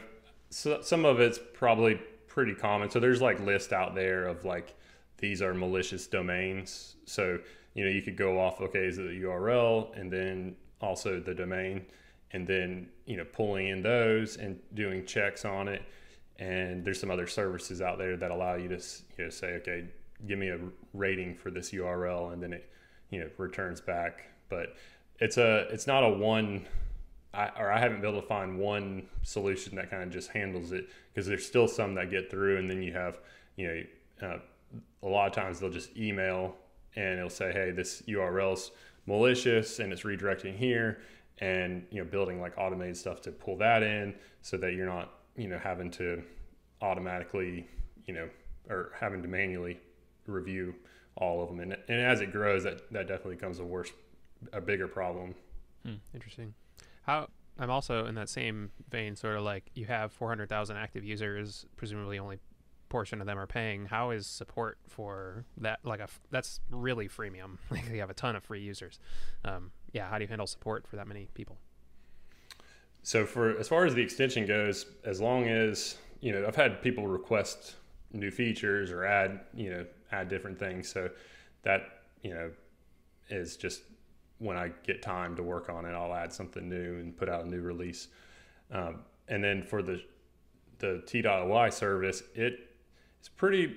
[0.52, 2.90] so some of it's probably pretty common.
[2.90, 4.74] So there's like list out there of like
[5.18, 6.96] these are malicious domains.
[7.06, 7.38] So
[7.74, 11.34] you know you could go off okay is it the URL and then also the
[11.34, 11.86] domain
[12.32, 15.82] and then you know pulling in those and doing checks on it
[16.38, 18.74] and there's some other services out there that allow you to
[19.16, 19.86] you know say okay
[20.26, 20.58] give me a
[20.92, 22.70] rating for this URL and then it
[23.10, 24.24] you know returns back.
[24.48, 24.74] But
[25.20, 26.66] it's a it's not a one
[27.34, 30.72] I, or I haven't been able to find one solution that kind of just handles
[30.72, 33.18] it because there's still some that get through, and then you have
[33.56, 33.68] you
[34.20, 34.38] know uh,
[35.02, 36.56] a lot of times they'll just email
[36.94, 38.72] and it'll say, hey, this URL's
[39.06, 41.00] malicious and it's redirecting here,
[41.38, 45.12] and you know building like automated stuff to pull that in so that you're not
[45.36, 46.22] you know having to
[46.82, 47.66] automatically
[48.06, 48.28] you know
[48.68, 49.80] or having to manually
[50.26, 50.74] review
[51.16, 51.60] all of them.
[51.60, 53.90] And, and as it grows, that, that definitely becomes a worse,
[54.52, 55.34] a bigger problem.
[55.84, 55.94] Hmm.
[56.14, 56.54] Interesting.
[57.02, 57.28] How
[57.58, 62.18] I'm also in that same vein, sort of like you have 400,000 active users, presumably
[62.18, 62.38] only
[62.88, 63.86] portion of them are paying.
[63.86, 65.80] How is support for that?
[65.82, 67.56] Like a that's really freemium.
[67.70, 68.98] Like you have a ton of free users.
[69.44, 71.56] Um, yeah, how do you handle support for that many people?
[73.02, 76.82] So for as far as the extension goes, as long as you know, I've had
[76.82, 77.76] people request
[78.12, 80.88] new features or add you know add different things.
[80.88, 81.10] So
[81.62, 81.82] that
[82.22, 82.50] you know
[83.30, 83.82] is just
[84.42, 87.44] when I get time to work on it, I'll add something new and put out
[87.44, 88.08] a new release.
[88.70, 90.02] Um, and then for the
[90.78, 92.58] the T.ly service, it
[93.20, 93.76] it's pretty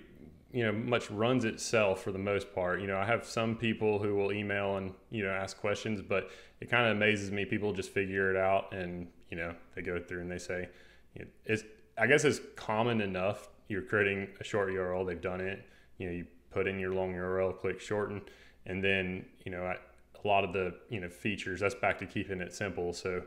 [0.52, 2.82] you know much runs itself for the most part.
[2.82, 6.30] You know, I have some people who will email and you know ask questions, but
[6.62, 7.46] it kind of amazes me.
[7.46, 10.70] People just figure it out, and you know they go through and they say,
[11.14, 11.64] you know, it's
[11.98, 13.50] I guess it's common enough.
[13.68, 15.66] You're creating a short URL, they've done it
[15.98, 18.22] you know you put in your long URL, click shorten,
[18.66, 19.78] and then you know I,
[20.26, 21.60] a lot of the you know features.
[21.60, 23.24] That's back to keeping it simple, so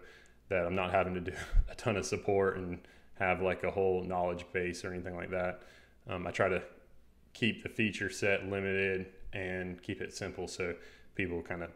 [0.49, 1.33] that I'm not having to do
[1.71, 2.79] a ton of support and
[3.19, 5.63] have like a whole knowledge base or anything like that.
[6.09, 6.63] Um, I try to
[7.35, 10.75] keep the feature set limited and keep it simple so
[11.15, 11.71] people kind of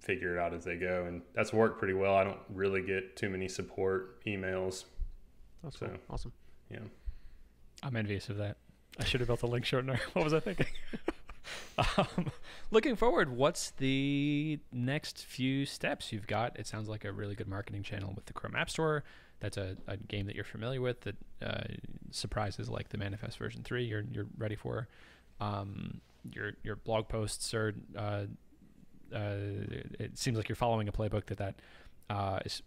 [0.00, 2.14] figure it out as they go, and that's worked pretty well.
[2.14, 4.84] I don't really get too many support emails.
[5.62, 5.96] That's so, cool.
[6.08, 6.32] Awesome.
[6.70, 6.78] Yeah.
[7.82, 8.56] I'm envious of that.
[8.98, 9.98] I should have built a link shortener.
[10.12, 10.66] what was I thinking?
[11.78, 12.30] um,
[12.70, 16.58] looking forward, what's the next few steps you've got?
[16.58, 19.04] It sounds like a really good marketing channel with the Chrome App Store.
[19.40, 21.62] That's a, a game that you're familiar with that uh,
[22.10, 24.88] surprises like the Manifest version 3 you're, you're ready for.
[25.40, 26.00] um,
[26.34, 27.74] your your blog posts are.
[27.96, 28.24] Uh,
[29.14, 29.36] uh,
[29.98, 31.54] it seems like you're following a playbook that that
[32.10, 32.62] uh, is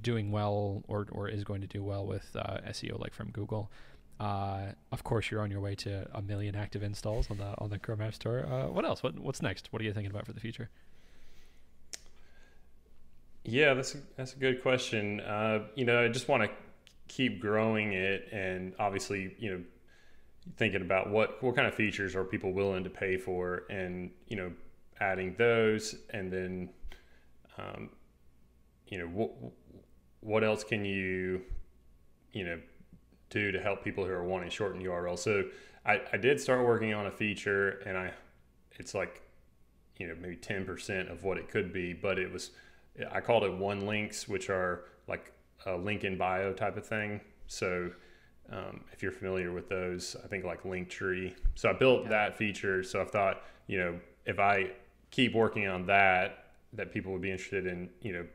[0.00, 3.70] doing well or or is going to do well with uh, SEO, like from Google.
[4.18, 7.70] Uh, of course, you're on your way to a million active installs on the on
[7.70, 8.44] the Chrome App Store.
[8.46, 9.02] Uh, what else?
[9.02, 9.72] What what's next?
[9.72, 10.68] What are you thinking about for the future?
[13.44, 15.20] Yeah, that's a, that's a good question.
[15.20, 16.50] Uh, you know, I just want to
[17.06, 19.62] keep growing it, and obviously, you know,
[20.56, 24.36] thinking about what what kind of features are people willing to pay for, and you
[24.36, 24.52] know,
[25.00, 26.68] adding those, and then,
[27.56, 27.90] um,
[28.88, 29.30] you know, what
[30.20, 31.42] what else can you,
[32.32, 32.58] you know,
[33.30, 35.18] do to help people who are wanting shortened URLs.
[35.18, 35.44] So
[35.84, 38.12] I, I did start working on a feature, and I,
[38.78, 39.22] it's like,
[39.98, 42.50] you know, maybe ten percent of what it could be, but it was
[43.12, 45.32] I called it one links, which are like
[45.66, 47.20] a link in bio type of thing.
[47.46, 47.90] So
[48.50, 51.34] um, if you're familiar with those, I think like Linktree.
[51.54, 52.10] So I built yeah.
[52.10, 52.82] that feature.
[52.82, 54.70] So I thought, you know, if I
[55.10, 58.26] keep working on that, that people would be interested in, you know,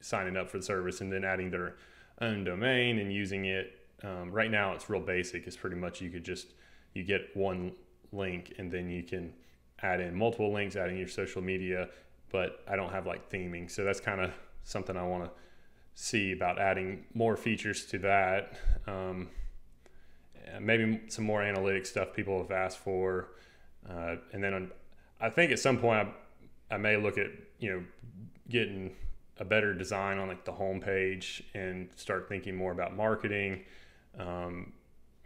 [0.00, 1.76] signing up for the service and then adding their
[2.20, 3.78] own domain and using it.
[4.02, 5.46] Um, right now, it's real basic.
[5.46, 6.48] It's pretty much you could just
[6.94, 7.72] you get one
[8.12, 9.32] link and then you can
[9.82, 11.88] add in multiple links, adding your social media,
[12.30, 13.70] but I don't have like theming.
[13.70, 14.32] So that's kind of
[14.64, 15.30] something I want to
[15.94, 18.58] see about adding more features to that.
[18.86, 19.28] Um,
[20.60, 23.28] maybe some more analytic stuff people have asked for.
[23.88, 24.70] Uh, and then on,
[25.20, 26.08] I think at some point
[26.70, 27.28] I, I may look at,
[27.58, 27.82] you know,
[28.48, 28.92] getting
[29.38, 33.62] a better design on like the homepage and start thinking more about marketing
[34.18, 34.72] um,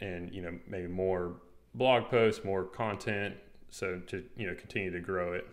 [0.01, 1.37] and, you know, maybe more
[1.75, 3.35] blog posts, more content.
[3.71, 5.47] So to, you know, continue to grow it.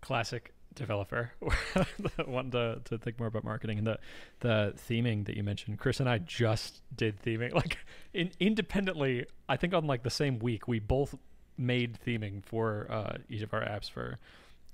[0.00, 1.32] Classic developer.
[2.26, 3.98] Wanting to, to think more about marketing and the
[4.40, 5.78] the theming that you mentioned.
[5.78, 7.78] Chris and i just did theming like
[8.12, 11.14] in, independently i think on like the same week we both
[11.56, 14.18] made theming for uh, each of our apps for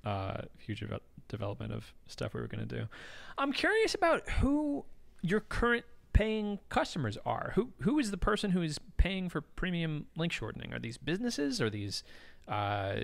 [0.04, 0.88] uh, future
[1.28, 2.86] development of stuff we were going to do.
[3.38, 4.84] I'm curious about who
[5.22, 10.06] your current paying customers are who who is the person who is paying for premium
[10.16, 12.02] link shortening are these businesses are these
[12.48, 12.96] uh,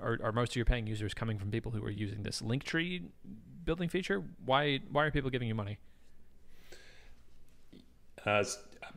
[0.00, 2.62] are, are most of your paying users coming from people who are using this link
[2.62, 3.02] tree
[3.64, 4.22] building feature?
[4.44, 5.78] Why why are people giving you money?
[8.24, 8.44] Uh,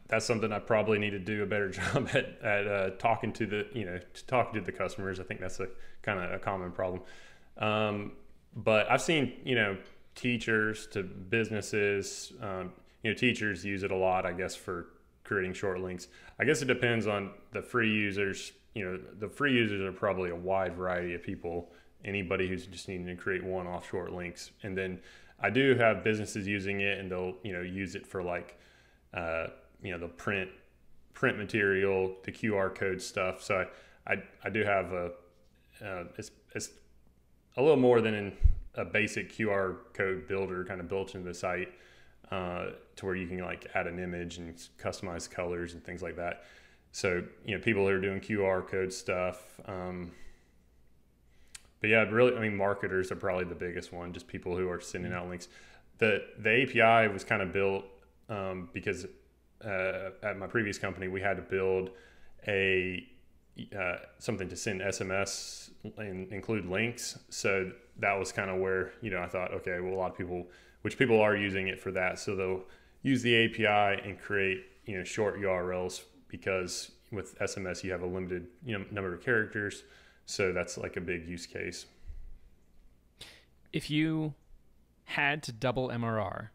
[0.07, 3.45] that's something I probably need to do a better job at, at uh, talking to
[3.45, 5.20] the you know talking to the customers.
[5.20, 5.68] I think that's a
[6.01, 7.01] kind of a common problem.
[7.57, 8.11] Um,
[8.55, 9.78] but I've seen you know
[10.13, 12.34] teachers to businesses.
[12.41, 12.74] Um,
[13.05, 14.87] you know, teachers use it a lot, I guess, for
[15.23, 16.07] creating short links.
[16.39, 20.29] I guess it depends on the free users you know, the free users are probably
[20.29, 21.71] a wide variety of people.
[22.03, 24.99] Anybody who's just needing to create one-off short links, and then
[25.39, 28.59] I do have businesses using it, and they'll you know use it for like,
[29.13, 29.47] uh,
[29.81, 30.51] you know, the print
[31.13, 33.41] print material, the QR code stuff.
[33.41, 33.65] So
[34.05, 35.11] I I, I do have a
[35.83, 36.69] uh, it's it's
[37.57, 38.33] a little more than in
[38.75, 41.69] a basic QR code builder kind of built into the site
[42.32, 46.15] uh, to where you can like add an image and customize colors and things like
[46.15, 46.43] that
[46.95, 49.59] so you know people who are doing QR code stuff.
[49.65, 50.13] Um,
[51.82, 54.13] but yeah, really, I mean, marketers are probably the biggest one.
[54.13, 55.49] Just people who are sending out links.
[55.97, 57.84] the The API was kind of built
[58.30, 59.07] um, because
[59.61, 61.89] uh, at my previous company we had to build
[62.47, 63.05] a
[63.78, 67.19] uh, something to send SMS and include links.
[67.30, 70.17] So that was kind of where you know I thought, okay, well, a lot of
[70.17, 70.47] people,
[70.86, 72.61] which people are using it for that, so they'll
[73.01, 78.05] use the API and create you know short URLs because with SMS you have a
[78.05, 79.81] limited you know number of characters,
[80.27, 81.88] so that's like a big use case.
[83.73, 84.36] If you
[85.05, 86.49] had to double MRR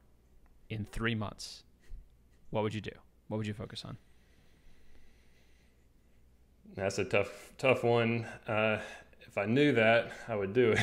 [0.68, 1.64] in three months,
[2.50, 2.94] what would you do?
[3.26, 3.96] What would you focus on?
[6.76, 8.26] That's a tough, tough one.
[8.46, 8.78] Uh,
[9.22, 10.76] if I knew that, I would do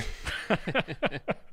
[0.50, 1.22] it.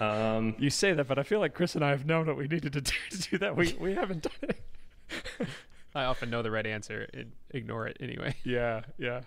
[0.00, 2.48] um, you say that, but I feel like Chris and I have known what we
[2.48, 3.56] needed to do to do that.
[3.56, 5.48] We we haven't done it.
[5.94, 8.34] I often know the right answer and ignore it anyway.
[8.44, 9.20] Yeah, yeah.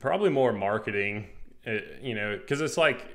[0.00, 1.28] Probably more marketing,
[1.66, 3.06] uh, you know, because it's like,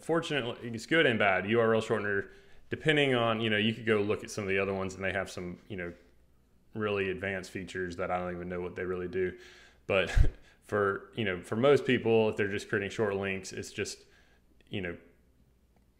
[0.00, 1.44] fortunately, it's good and bad.
[1.44, 2.26] URL shortener,
[2.70, 5.02] depending on, you know, you could go look at some of the other ones and
[5.02, 5.92] they have some, you know,
[6.74, 9.32] really advanced features that I don't even know what they really do.
[9.86, 10.14] But
[10.66, 13.98] for, you know, for most people, if they're just creating short links, it's just,
[14.70, 14.96] you know,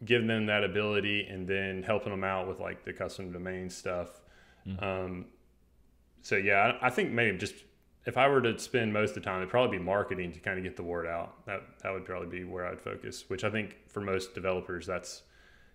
[0.05, 4.21] giving them that ability and then helping them out with like the custom domain stuff
[4.69, 4.85] Mm-hmm.
[4.85, 5.27] Um,
[6.23, 7.55] so yeah, I, I think maybe just
[8.07, 10.59] if I were to spend most of the time, it'd probably be marketing to kind
[10.59, 11.45] of get the word out.
[11.47, 13.25] That that would probably be where I'd focus.
[13.29, 15.23] Which I think for most developers, that's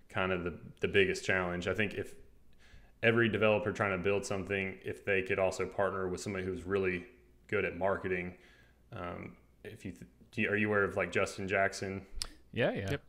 [0.09, 1.67] kind of the the biggest challenge.
[1.67, 2.13] I think if
[3.01, 7.05] every developer trying to build something, if they could also partner with somebody who's really
[7.47, 8.35] good at marketing.
[8.93, 12.05] Um, if you, th- do you are you aware of like Justin Jackson
[12.53, 12.91] Yeah, yeah.
[12.91, 13.01] Yep.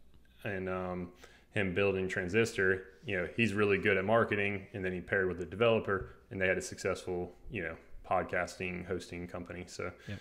[0.44, 1.08] and um,
[1.52, 2.84] him building Transistor?
[3.06, 6.40] You know, he's really good at marketing, and then he paired with a developer, and
[6.40, 7.76] they had a successful, you know,
[8.10, 9.64] podcasting hosting company.
[9.66, 10.18] So Yep.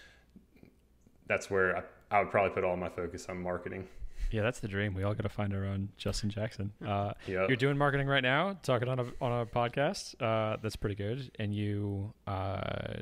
[1.27, 3.87] that's where I, I would probably put all my focus on marketing.
[4.31, 4.93] Yeah, that's the dream.
[4.93, 6.71] We all got to find our own Justin Jackson.
[6.85, 7.45] Uh, Yeah.
[7.47, 10.15] You're doing marketing right now, talking on a on a podcast.
[10.21, 11.31] Uh, that's pretty good.
[11.39, 12.99] And you uh,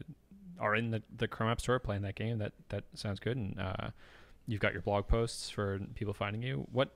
[0.59, 2.37] are in the, the Chrome App Store playing that game.
[2.39, 3.37] That that sounds good.
[3.37, 3.89] And uh,
[4.47, 6.67] you've got your blog posts for people finding you.
[6.71, 6.95] What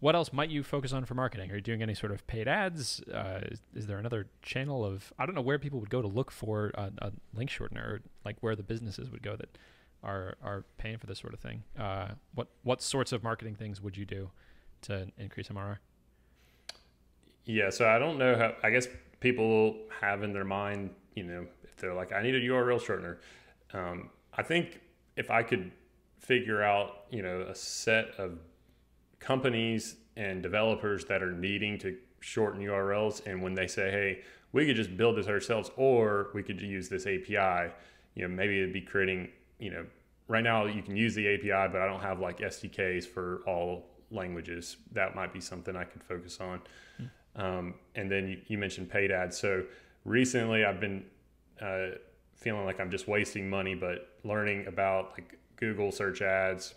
[0.00, 1.50] what else might you focus on for marketing?
[1.50, 3.02] Are you doing any sort of paid ads?
[3.12, 6.08] Uh, is, is there another channel of I don't know where people would go to
[6.08, 9.58] look for a, a link shortener, or like where the businesses would go that
[10.02, 11.62] are are paying for this sort of thing.
[11.78, 14.30] Uh, what what sorts of marketing things would you do
[14.82, 15.76] to increase MRR?
[17.44, 18.54] Yeah, so I don't know how.
[18.62, 18.88] I guess
[19.20, 23.18] people have in their mind, you know, if they're like, I need a URL shortener.
[23.72, 24.80] Um, I think
[25.16, 25.70] if I could
[26.20, 28.38] figure out, you know, a set of
[29.18, 34.20] companies and developers that are needing to shorten URLs, and when they say, hey,
[34.52, 37.72] we could just build this ourselves, or we could use this API,
[38.14, 39.86] you know, maybe it'd be creating, you know,
[40.28, 43.86] right now you can use the API, but I don't have like SDKs for all
[44.10, 44.76] languages.
[44.92, 46.60] That might be something I could focus on.
[47.36, 49.38] Um, and then you, you mentioned paid ads.
[49.38, 49.64] So
[50.04, 51.04] recently I've been
[51.60, 51.96] uh,
[52.34, 56.74] feeling like I'm just wasting money, but learning about like Google search ads.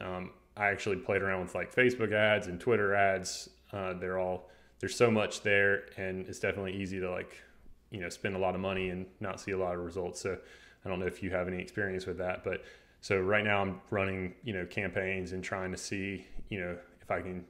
[0.00, 3.48] Um, I actually played around with like Facebook ads and Twitter ads.
[3.72, 7.40] Uh, they're all, there's so much there and it's definitely easy to like,
[7.90, 10.20] you know, spend a lot of money and not see a lot of results.
[10.20, 10.36] So
[10.84, 12.64] I don't know if you have any experience with that, but
[13.00, 17.10] so right now I'm running, you know, campaigns and trying to see, you know, if
[17.10, 17.44] I can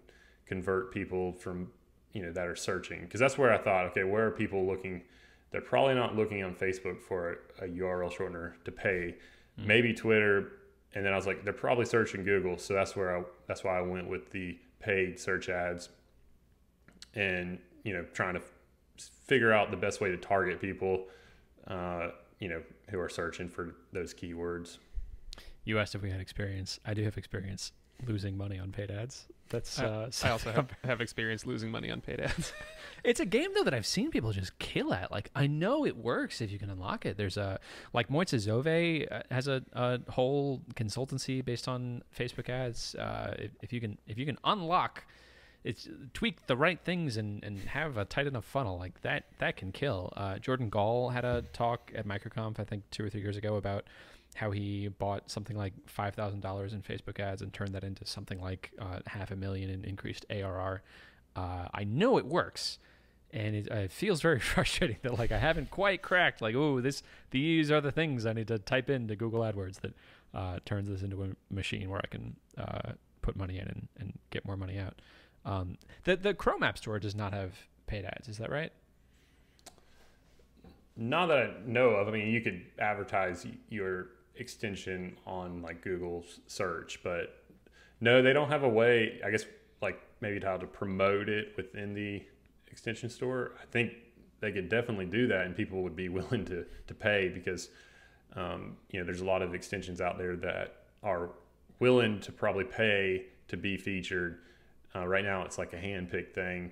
[0.47, 1.71] convert people from
[2.13, 5.03] you know that are searching because that's where I thought, okay, where are people looking?
[5.51, 9.17] They're probably not looking on Facebook for a, a URL shortener to pay.
[9.59, 10.53] Maybe Twitter,
[10.95, 13.79] and then I was like, they're probably searching Google, so that's where I that's why
[13.79, 15.89] I went with the paid search ads,
[17.15, 21.07] and you know trying to f- figure out the best way to target people,
[21.67, 24.79] uh, you know, who are searching for those keywords.
[25.65, 26.81] You asked if we had experience.
[26.85, 27.73] I do have experience
[28.07, 29.27] losing money on paid ads.
[29.49, 32.53] That's I- uh, I also have, have experience losing money on paid ads.
[33.05, 35.11] It's a game though that I've seen people just kill at.
[35.11, 37.17] Like I know it works if you can unlock it.
[37.17, 37.59] There's a
[37.93, 42.95] like Moitze Zove uh, has a, a whole consultancy based on Facebook ads.
[42.95, 45.05] Uh, if, if you can if you can unlock,
[45.65, 49.57] it's tweak the right things and, and have a tight enough funnel like that that
[49.57, 50.13] can kill.
[50.17, 53.57] Uh, Jordan Gal had a talk at MicroConf I think two or three years ago
[53.57, 53.85] about
[54.35, 58.07] how he bought something like five thousand dollars in Facebook ads and turned that into
[58.07, 60.83] something like uh, half a million in increased ARR.
[61.37, 62.79] Uh, I know it works
[63.33, 67.03] and it, it feels very frustrating that like I haven't quite cracked like oh this
[67.31, 69.95] these are the things I need to type into Google AdWords that
[70.35, 74.19] uh, turns this into a machine where I can uh, put money in and, and
[74.31, 75.01] get more money out.
[75.45, 77.53] Um, the the Chrome App Store does not have
[77.87, 78.73] paid ads, is that right?
[80.97, 82.09] Not that I know of.
[82.09, 87.43] I mean, you could advertise your extension on like Google's search, but
[88.01, 89.21] no, they don't have a way.
[89.25, 89.45] I guess
[89.81, 92.23] like maybe how to promote it within the
[92.69, 93.53] extension store.
[93.61, 93.93] I think
[94.41, 97.69] they could definitely do that, and people would be willing to to pay because
[98.35, 101.31] um, you know there's a lot of extensions out there that are
[101.79, 104.39] willing to probably pay to be featured.
[104.95, 106.71] Uh, right now, it's like a hand picked thing.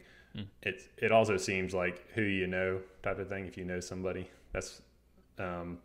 [0.62, 3.46] It's it also seems like who you know type of thing.
[3.46, 4.82] If you know somebody, that's.
[5.38, 5.78] Um,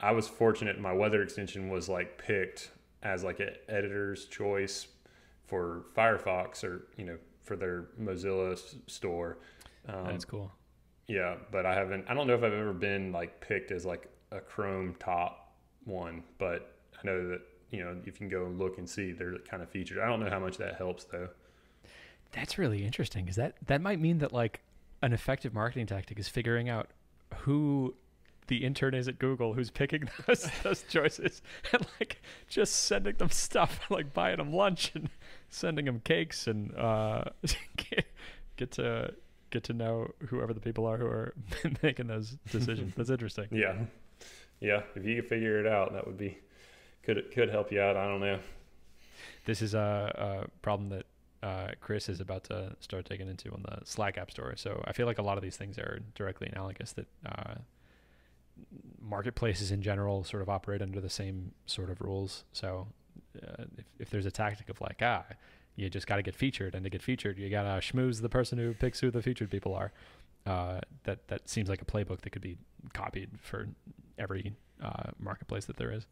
[0.00, 0.80] I was fortunate.
[0.80, 2.70] My weather extension was like picked
[3.02, 4.86] as like an editor's choice
[5.46, 9.38] for Firefox or you know for their Mozilla s- store.
[9.88, 10.52] Um, That's cool.
[11.08, 12.04] yeah, but I haven't.
[12.08, 15.52] I don't know if I've ever been like picked as like a Chrome top
[15.84, 17.40] one, but I know that
[17.70, 19.98] you know if you can go and look and see, they're kind of featured.
[19.98, 21.28] I don't know how much that helps though.
[22.32, 24.60] That's really interesting because that that might mean that like
[25.02, 26.88] an effective marketing tactic is figuring out
[27.38, 27.94] who
[28.50, 31.40] the intern is at Google who's picking those those choices
[31.72, 35.08] and like just sending them stuff like buying them lunch and
[35.48, 37.24] sending them cakes and uh
[37.76, 38.04] get,
[38.56, 39.14] get to
[39.50, 41.34] get to know whoever the people are who are
[41.82, 42.92] making those decisions.
[42.96, 43.48] That's interesting.
[43.50, 43.74] Yeah,
[44.60, 44.82] yeah.
[44.94, 46.38] If you could figure it out, that would be
[47.02, 47.96] could could help you out.
[47.96, 48.38] I don't know.
[49.44, 51.06] This is a, a problem that
[51.42, 54.54] uh, Chris is about to start taking into on the Slack App Store.
[54.56, 56.92] So I feel like a lot of these things are directly analogous.
[56.92, 57.54] That uh,
[59.00, 62.44] marketplaces in general sort of operate under the same sort of rules.
[62.52, 62.88] So
[63.42, 65.24] uh, if, if there's a tactic of like ah,
[65.76, 68.28] you just got to get featured, and to get featured, you got to schmooze the
[68.28, 69.92] person who picks who the featured people are.
[70.46, 72.56] uh, that that seems like a playbook that could be
[72.92, 73.68] copied for
[74.18, 76.06] every uh, marketplace that there is.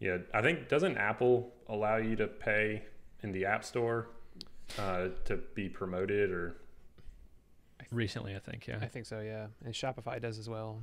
[0.00, 2.84] Yeah, I think doesn't Apple allow you to pay
[3.22, 4.08] in the App Store
[4.78, 6.56] uh, to be promoted or
[7.90, 8.78] Recently, I think, yeah.
[8.80, 9.46] I think so, yeah.
[9.64, 10.80] And Shopify does as well.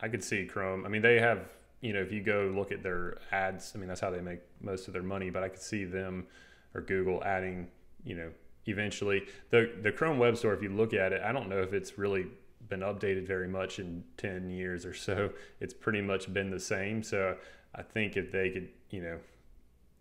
[0.00, 0.84] I could see Chrome.
[0.84, 1.48] I mean, they have,
[1.80, 4.40] you know, if you go look at their ads, I mean, that's how they make
[4.60, 6.26] most of their money, but I could see them
[6.74, 7.68] or Google adding,
[8.04, 8.30] you know,
[8.66, 11.72] eventually the the Chrome web store if you look at it, I don't know if
[11.72, 12.26] it's really
[12.68, 15.30] been updated very much in 10 years or so.
[15.60, 17.02] It's pretty much been the same.
[17.02, 17.36] So
[17.74, 19.18] I think if they could, you know,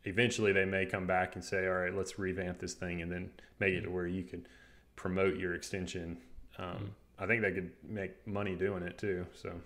[0.05, 3.31] eventually they may come back and say, all right, let's revamp this thing and then
[3.59, 4.47] make it to where you could
[4.95, 6.17] promote your extension.
[6.57, 6.89] Um, Mm.
[7.19, 9.27] I think they could make money doing it too.
[9.35, 9.61] So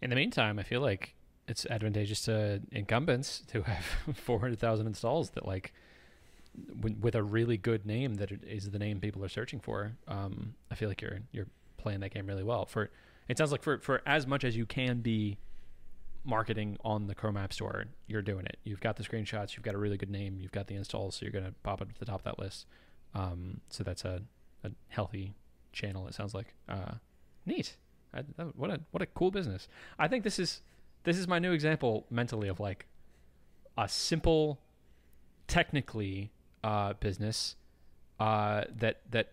[0.00, 1.14] In the meantime, I feel like
[1.46, 3.84] it's advantageous to incumbents to have
[4.16, 5.72] 400,000 installs that like
[6.80, 9.92] w- with a really good name that is the name people are searching for.
[10.06, 11.46] Um, I feel like you're you're
[11.76, 12.64] playing that game really well.
[12.66, 12.90] For
[13.28, 15.36] it sounds like for for as much as you can be
[16.24, 18.58] marketing on the Chrome App Store, you're doing it.
[18.64, 21.24] You've got the screenshots, you've got a really good name, you've got the installs, so
[21.24, 22.66] you're going to pop it to the top of that list.
[23.14, 24.22] Um, so that's a,
[24.64, 25.34] a healthy
[25.72, 26.06] channel.
[26.08, 26.94] It sounds like uh,
[27.46, 27.76] neat.
[28.12, 29.68] I, that, what a what a cool business.
[29.98, 30.62] I think this is
[31.04, 32.86] this is my new example mentally of like
[33.76, 34.58] a simple,
[35.46, 36.32] technically
[36.64, 37.56] uh, business
[38.18, 39.32] uh, that that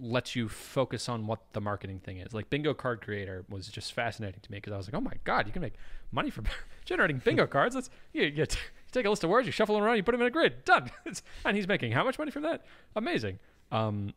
[0.00, 2.32] lets you focus on what the marketing thing is.
[2.32, 5.14] Like Bingo Card Creator was just fascinating to me because I was like, oh my
[5.24, 5.74] god, you can make
[6.10, 6.46] money from
[6.84, 7.74] generating bingo cards.
[7.74, 10.02] Let's you, you, t- you take a list of words, you shuffle them around, you
[10.02, 10.90] put them in a grid, done.
[11.44, 12.64] And he's making how much money from that?
[12.96, 13.38] Amazing.
[13.70, 14.14] Um,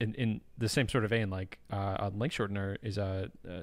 [0.00, 3.62] in in the same sort of vein, like uh, Link Shortener is a, a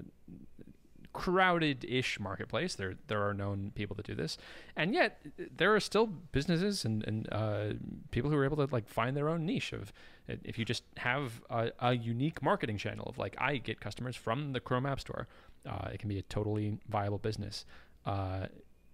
[1.14, 2.76] crowded-ish marketplace.
[2.76, 4.38] There there are known people that do this,
[4.76, 5.22] and yet
[5.56, 7.74] there are still businesses and and uh,
[8.12, 9.94] people who are able to like find their own niche of
[10.28, 14.54] if you just have a, a unique marketing channel of like I get customers from
[14.54, 15.28] the Chrome App Store,
[15.68, 17.66] uh, it can be a totally viable business.
[18.06, 18.48] Uh,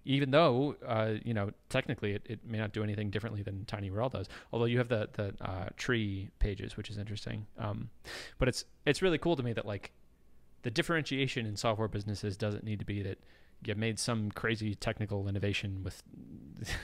[0.06, 3.90] even though uh, you know technically it, it may not do anything differently than tiny
[3.90, 4.30] TinyURL does.
[4.52, 7.46] Although you have the the uh, tree pages, which is interesting.
[7.58, 7.90] Um,
[8.38, 9.92] but it's it's really cool to me that like
[10.64, 13.20] the differentiation in software businesses doesn't need to be that
[13.66, 16.02] you made some crazy technical innovation with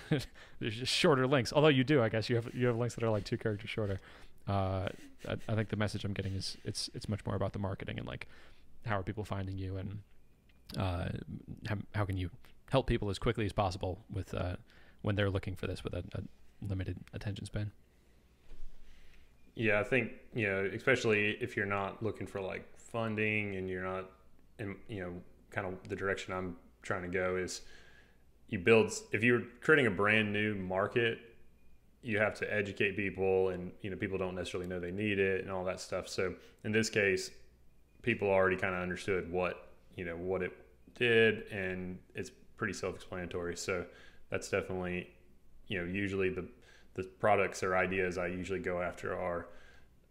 [0.59, 1.53] there's just shorter links.
[1.53, 3.69] Although you do, I guess you have you have links that are like two characters
[3.69, 3.99] shorter.
[4.47, 4.89] Uh,
[5.27, 7.97] I, I think the message I'm getting is it's it's much more about the marketing
[7.97, 8.27] and like
[8.85, 9.99] how are people finding you and
[10.77, 11.09] uh,
[11.67, 12.29] how, how can you
[12.71, 14.55] help people as quickly as possible with uh,
[15.01, 16.21] when they're looking for this with a, a
[16.67, 17.71] limited attention span.
[19.55, 23.83] Yeah, I think you know, especially if you're not looking for like funding and you're
[23.83, 24.09] not,
[24.59, 25.13] in, you know,
[25.49, 27.61] kind of the direction I'm trying to go is
[28.49, 28.91] you build.
[29.11, 31.19] If you're creating a brand new market,
[32.01, 35.41] you have to educate people, and you know, people don't necessarily know they need it
[35.41, 36.07] and all that stuff.
[36.07, 37.31] So in this case,
[38.01, 40.51] people already kind of understood what you know what it
[40.95, 43.57] did, and it's pretty self-explanatory.
[43.57, 43.85] So
[44.29, 45.09] that's definitely,
[45.67, 46.47] you know, usually the
[46.95, 49.47] the products or ideas I usually go after are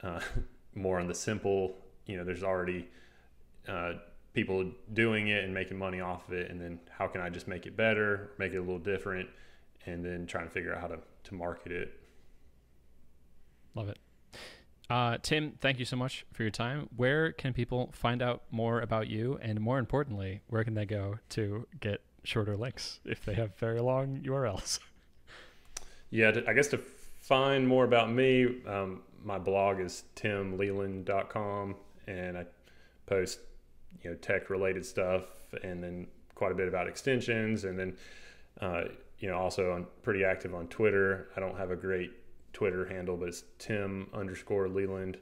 [0.03, 0.21] uh,
[0.75, 1.77] more on the simple.
[2.07, 2.89] You know, there's already
[3.67, 3.95] uh,
[4.35, 7.49] people doing it and making money off of it, and then how can I just
[7.49, 9.29] make it better, make it a little different,
[9.87, 12.01] and then trying to figure out how to to market it.
[13.75, 13.99] Love it.
[14.91, 16.89] Uh, Tim, thank you so much for your time.
[16.95, 21.19] Where can people find out more about you, and more importantly, where can they go
[21.31, 24.81] to get shorter links if they have very long URLs?
[26.11, 31.75] Yeah, I guess to find more about me, um, my blog is timleland.com,
[32.07, 32.47] and I
[33.07, 33.41] post
[34.01, 35.25] you know tech related stuff,
[35.65, 36.07] and then
[36.37, 37.97] quite a bit about extensions, and then
[38.61, 38.83] uh,
[39.19, 41.31] you know also I'm pretty active on Twitter.
[41.37, 42.13] I don't have a great
[42.53, 45.19] Twitter handle, but it's Tim underscore Leland.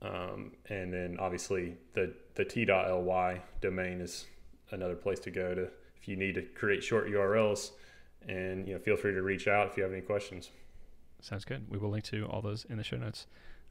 [0.00, 4.26] Um, and then obviously the the t.ly domain is
[4.70, 5.68] another place to go to
[6.04, 7.70] if you need to create short URLs.
[8.28, 10.50] And you know, feel free to reach out if you have any questions.
[11.20, 11.64] Sounds good.
[11.70, 13.26] We will link to all those in the show notes.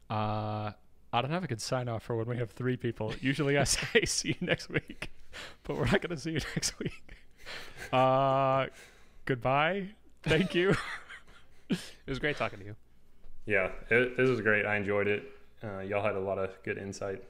[0.10, 0.72] Uh,
[1.12, 3.14] I don't have a good sign off for when we have three people.
[3.22, 5.12] Usually I say see you next week,
[5.64, 7.18] but we're not going to see you next week.
[7.92, 8.68] Uh,
[9.26, 9.90] goodbye.
[10.24, 10.76] Thank you.
[11.70, 11.78] It
[12.08, 12.76] was great talking to you.
[13.46, 14.66] Yeah, it, this was great.
[14.66, 15.24] I enjoyed it.
[15.64, 17.24] Uh, y'all had a lot of good insight.